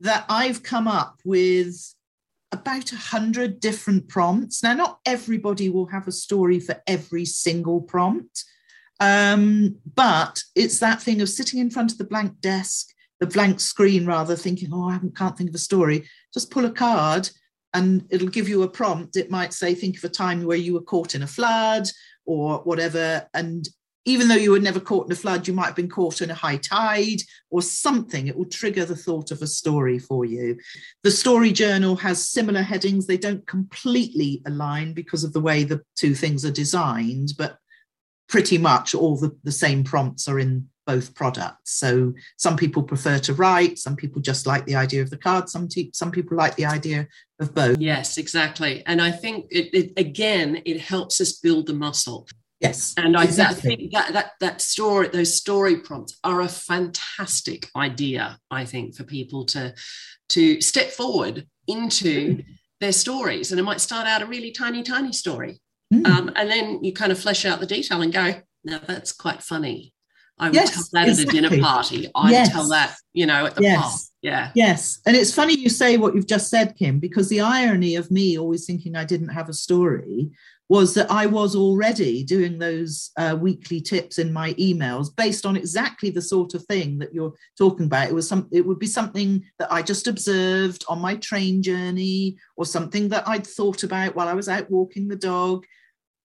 [0.00, 1.94] that I've come up with
[2.52, 4.62] about a hundred different prompts.
[4.62, 8.44] Now, not everybody will have a story for every single prompt,
[9.00, 12.88] um, but it's that thing of sitting in front of the blank desk
[13.20, 16.70] the blank screen rather thinking, oh, I can't think of a story, just pull a
[16.70, 17.28] card
[17.74, 19.16] and it'll give you a prompt.
[19.16, 21.88] It might say, think of a time where you were caught in a flood
[22.24, 23.28] or whatever.
[23.34, 23.68] And
[24.04, 26.30] even though you were never caught in a flood, you might have been caught in
[26.30, 28.26] a high tide or something.
[28.26, 30.58] It will trigger the thought of a story for you.
[31.02, 33.06] The story journal has similar headings.
[33.06, 37.58] They don't completely align because of the way the two things are designed, but
[38.28, 41.78] pretty much all the, the same prompts are in both products.
[41.78, 45.50] So some people prefer to write, some people just like the idea of the card,
[45.50, 47.06] some te- some people like the idea
[47.38, 47.76] of both.
[47.78, 48.82] Yes, exactly.
[48.86, 52.26] And I think it, it again it helps us build the muscle.
[52.60, 53.76] Yes, and I, exactly.
[53.76, 58.38] think that that that story, those story prompts are a fantastic idea.
[58.50, 59.74] I think for people to
[60.30, 62.44] to step forward into mm.
[62.80, 65.60] their stories, and it might start out a really tiny, tiny story,
[65.92, 66.04] mm.
[66.06, 69.42] um, and then you kind of flesh out the detail and go, "Now that's quite
[69.42, 69.92] funny,"
[70.40, 71.38] I would yes, tell that exactly.
[71.38, 72.10] at a dinner party.
[72.14, 72.52] I'd yes.
[72.52, 73.80] tell that, you know, at the yes.
[73.80, 74.00] pub.
[74.22, 74.50] Yeah.
[74.54, 75.00] Yes.
[75.06, 78.38] And it's funny you say what you've just said, Kim, because the irony of me
[78.38, 80.30] always thinking I didn't have a story
[80.68, 85.56] was that I was already doing those uh, weekly tips in my emails based on
[85.56, 88.08] exactly the sort of thing that you're talking about.
[88.08, 92.36] It was some, it would be something that I just observed on my train journey
[92.56, 95.64] or something that I'd thought about while I was out walking the dog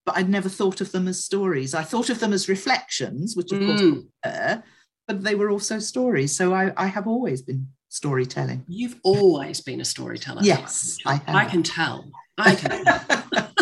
[0.06, 1.74] but I'd never thought of them as stories.
[1.74, 3.78] I thought of them as reflections, which of mm.
[3.78, 4.64] course are,
[5.08, 6.36] but they were also stories.
[6.36, 8.66] So I, I, have always been storytelling.
[8.68, 10.42] You've always been a storyteller.
[10.44, 12.06] Yes, I, I can tell.
[12.38, 13.50] I can tell.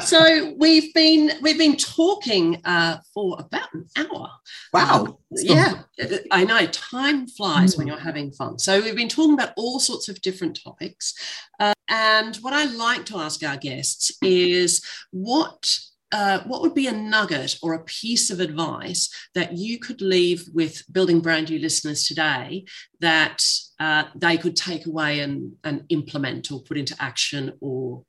[0.00, 4.30] so we've been we've been talking uh, for about an hour.
[4.72, 5.04] Wow!
[5.04, 5.82] Um, yeah,
[6.30, 6.66] I know.
[6.66, 7.78] Time flies mm.
[7.78, 8.58] when you're having fun.
[8.58, 11.14] So we've been talking about all sorts of different topics,
[11.60, 15.78] uh, and what I like to ask our guests is what
[16.12, 20.44] uh, what would be a nugget or a piece of advice that you could leave
[20.52, 22.66] with building Brand You listeners today
[23.00, 23.42] that
[23.80, 28.04] uh, they could take away and, and implement or put into action or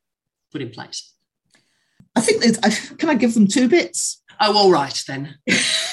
[0.52, 1.13] put in place?
[2.16, 4.22] I think it's, can I give them two bits?
[4.40, 5.38] Oh, all right then.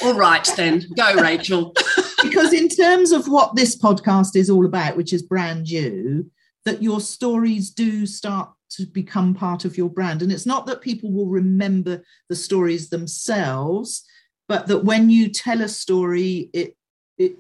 [0.02, 0.86] all right then.
[0.96, 1.74] Go, Rachel.
[2.22, 6.30] because in terms of what this podcast is all about, which is Brand You,
[6.64, 10.22] that your stories do start to become part of your brand.
[10.22, 14.04] And it's not that people will remember the stories themselves,
[14.48, 16.76] but that when you tell a story, it
[17.18, 17.36] it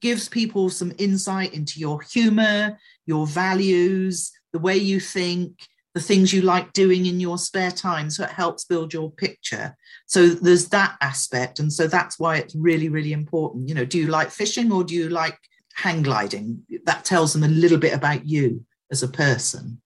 [0.00, 6.32] gives people some insight into your humor, your values, the way you think, the things
[6.32, 8.10] you like doing in your spare time.
[8.10, 9.76] So it helps build your picture.
[10.06, 11.58] So there's that aspect.
[11.58, 13.68] And so that's why it's really, really important.
[13.68, 15.38] You know, do you like fishing or do you like
[15.74, 16.62] hang gliding?
[16.84, 19.80] That tells them a little bit about you as a person.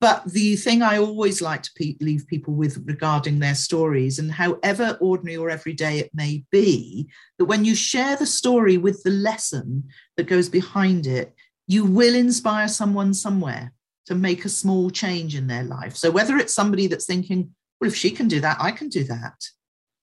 [0.00, 4.30] But the thing I always like to pe- leave people with regarding their stories, and
[4.30, 9.10] however ordinary or everyday it may be, that when you share the story with the
[9.10, 9.84] lesson
[10.16, 11.34] that goes behind it,
[11.66, 13.72] you will inspire someone somewhere
[14.08, 15.94] to make a small change in their life.
[15.94, 19.04] So whether it's somebody that's thinking, well, if she can do that, I can do
[19.04, 19.34] that.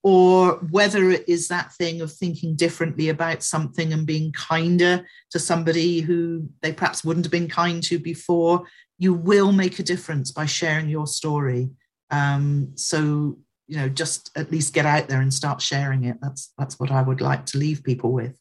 [0.03, 5.39] Or whether it is that thing of thinking differently about something and being kinder to
[5.39, 8.67] somebody who they perhaps wouldn't have been kind to before,
[8.99, 11.71] you will make a difference by sharing your story.
[12.11, 16.17] Um, so, you know, just at least get out there and start sharing it.
[16.21, 18.35] That's that's what I would like to leave people with.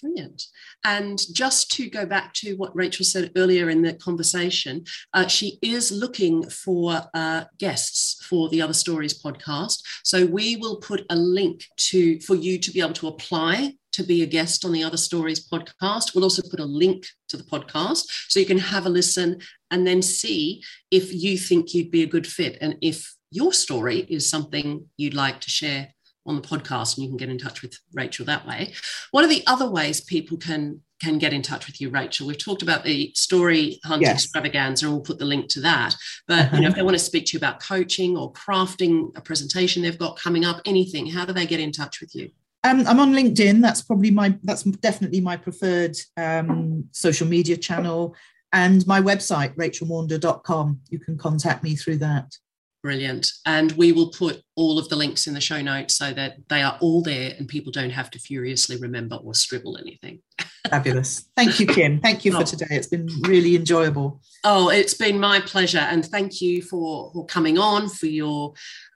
[0.00, 0.44] Brilliant.
[0.84, 5.58] And just to go back to what Rachel said earlier in the conversation, uh, she
[5.62, 9.82] is looking for uh, guests for the Other Stories podcast.
[10.04, 14.02] So we will put a link to for you to be able to apply to
[14.02, 16.14] be a guest on the Other Stories podcast.
[16.14, 19.40] We'll also put a link to the podcast so you can have a listen
[19.70, 24.06] and then see if you think you'd be a good fit and if your story
[24.08, 25.94] is something you'd like to share
[26.26, 28.72] on the podcast and you can get in touch with Rachel that way.
[29.10, 32.26] What are the other ways people can can get in touch with you, Rachel?
[32.26, 34.14] We've talked about the story hunt yes.
[34.14, 35.94] extravaganza, and we'll put the link to that.
[36.28, 36.56] But uh-huh.
[36.56, 39.82] you know, if they want to speak to you about coaching or crafting a presentation
[39.82, 42.30] they've got coming up, anything, how do they get in touch with you?
[42.62, 43.62] Um, I'm on LinkedIn.
[43.62, 48.14] That's probably my that's definitely my preferred um, social media channel,
[48.52, 50.80] and my website rachelmaunder.com.
[50.90, 52.36] You can contact me through that.
[52.82, 53.30] Brilliant.
[53.44, 56.62] And we will put all of the links in the show notes so that they
[56.62, 60.20] are all there and people don't have to furiously remember or scribble anything.
[60.68, 61.28] Fabulous.
[61.36, 62.00] Thank you, Kim.
[62.00, 62.44] Thank you for oh.
[62.44, 62.68] today.
[62.70, 64.22] It's been really enjoyable.
[64.44, 65.78] Oh, it's been my pleasure.
[65.78, 68.54] And thank you for, for coming on, for your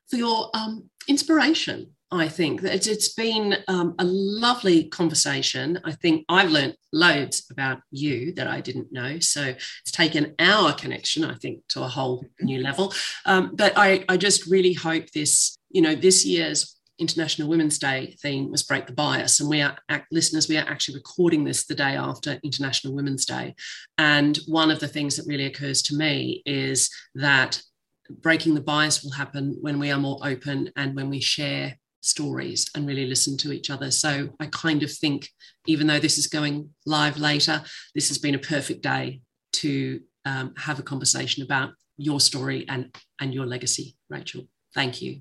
[0.09, 5.81] for your um, inspiration I think that it's, been um, a lovely conversation.
[5.85, 9.19] I think I've learned loads about you that I didn't know.
[9.19, 12.93] So it's taken our connection, I think, to a whole new level.
[13.27, 18.17] Um, but I, I just really hope this, you know, this year's International Women's Day
[18.23, 19.41] theme was break the bias.
[19.41, 19.77] And we are,
[20.13, 23.57] listeners, we are actually recording this the day after International Women's Day.
[23.99, 27.61] And one of the things that really occurs to me is that
[28.09, 32.67] breaking the bias will happen when we are more open and when we share stories
[32.75, 33.91] and really listen to each other.
[33.91, 35.29] So I kind of think,
[35.67, 37.63] even though this is going live later,
[37.95, 39.23] this has been a perfect day
[39.55, 44.47] to um, have a conversation about your story and, and your legacy, Rachel.
[44.75, 45.21] Thank you.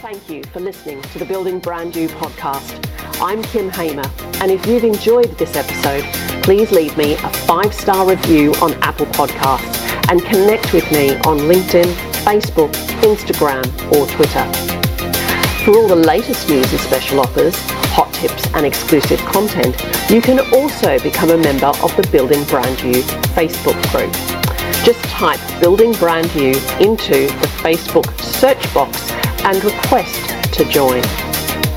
[0.00, 2.84] Thank you for listening to the Building Brand You podcast.
[3.20, 4.08] I'm Kim Hamer,
[4.40, 6.04] and if you've enjoyed this episode,
[6.44, 9.76] please leave me a five star review on Apple Podcasts
[10.08, 11.92] and connect with me on LinkedIn,
[12.24, 12.72] Facebook,
[13.02, 14.67] Instagram, or Twitter.
[15.68, 17.54] For all the latest news and special offers,
[17.92, 19.76] hot tips and exclusive content,
[20.08, 23.02] you can also become a member of the Building Brand You
[23.36, 24.10] Facebook group.
[24.82, 29.10] Just type Building Brand You into the Facebook search box
[29.44, 31.04] and request to join.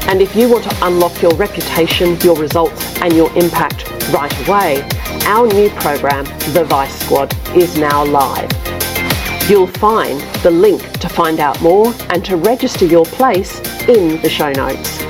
[0.08, 4.88] And if you want to unlock your reputation, your results and your impact right away,
[5.26, 6.24] our new program,
[6.54, 8.71] The Vice Squad, is now live.
[9.50, 14.30] You'll find the link to find out more and to register your place in the
[14.30, 15.02] show notes.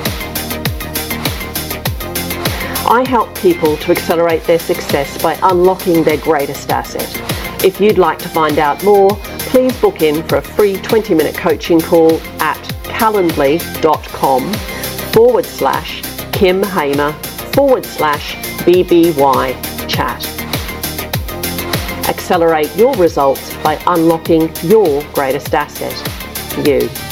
[2.86, 7.08] I help people to accelerate their success by unlocking their greatest asset.
[7.64, 9.10] If you'd like to find out more,
[9.52, 14.52] please book in for a free 20 minute coaching call at calendly.com
[15.12, 16.02] forward slash
[16.32, 17.12] Kim Hamer
[17.52, 20.41] forward slash BBY chat.
[22.22, 25.92] Accelerate your results by unlocking your greatest asset,
[26.64, 27.11] you.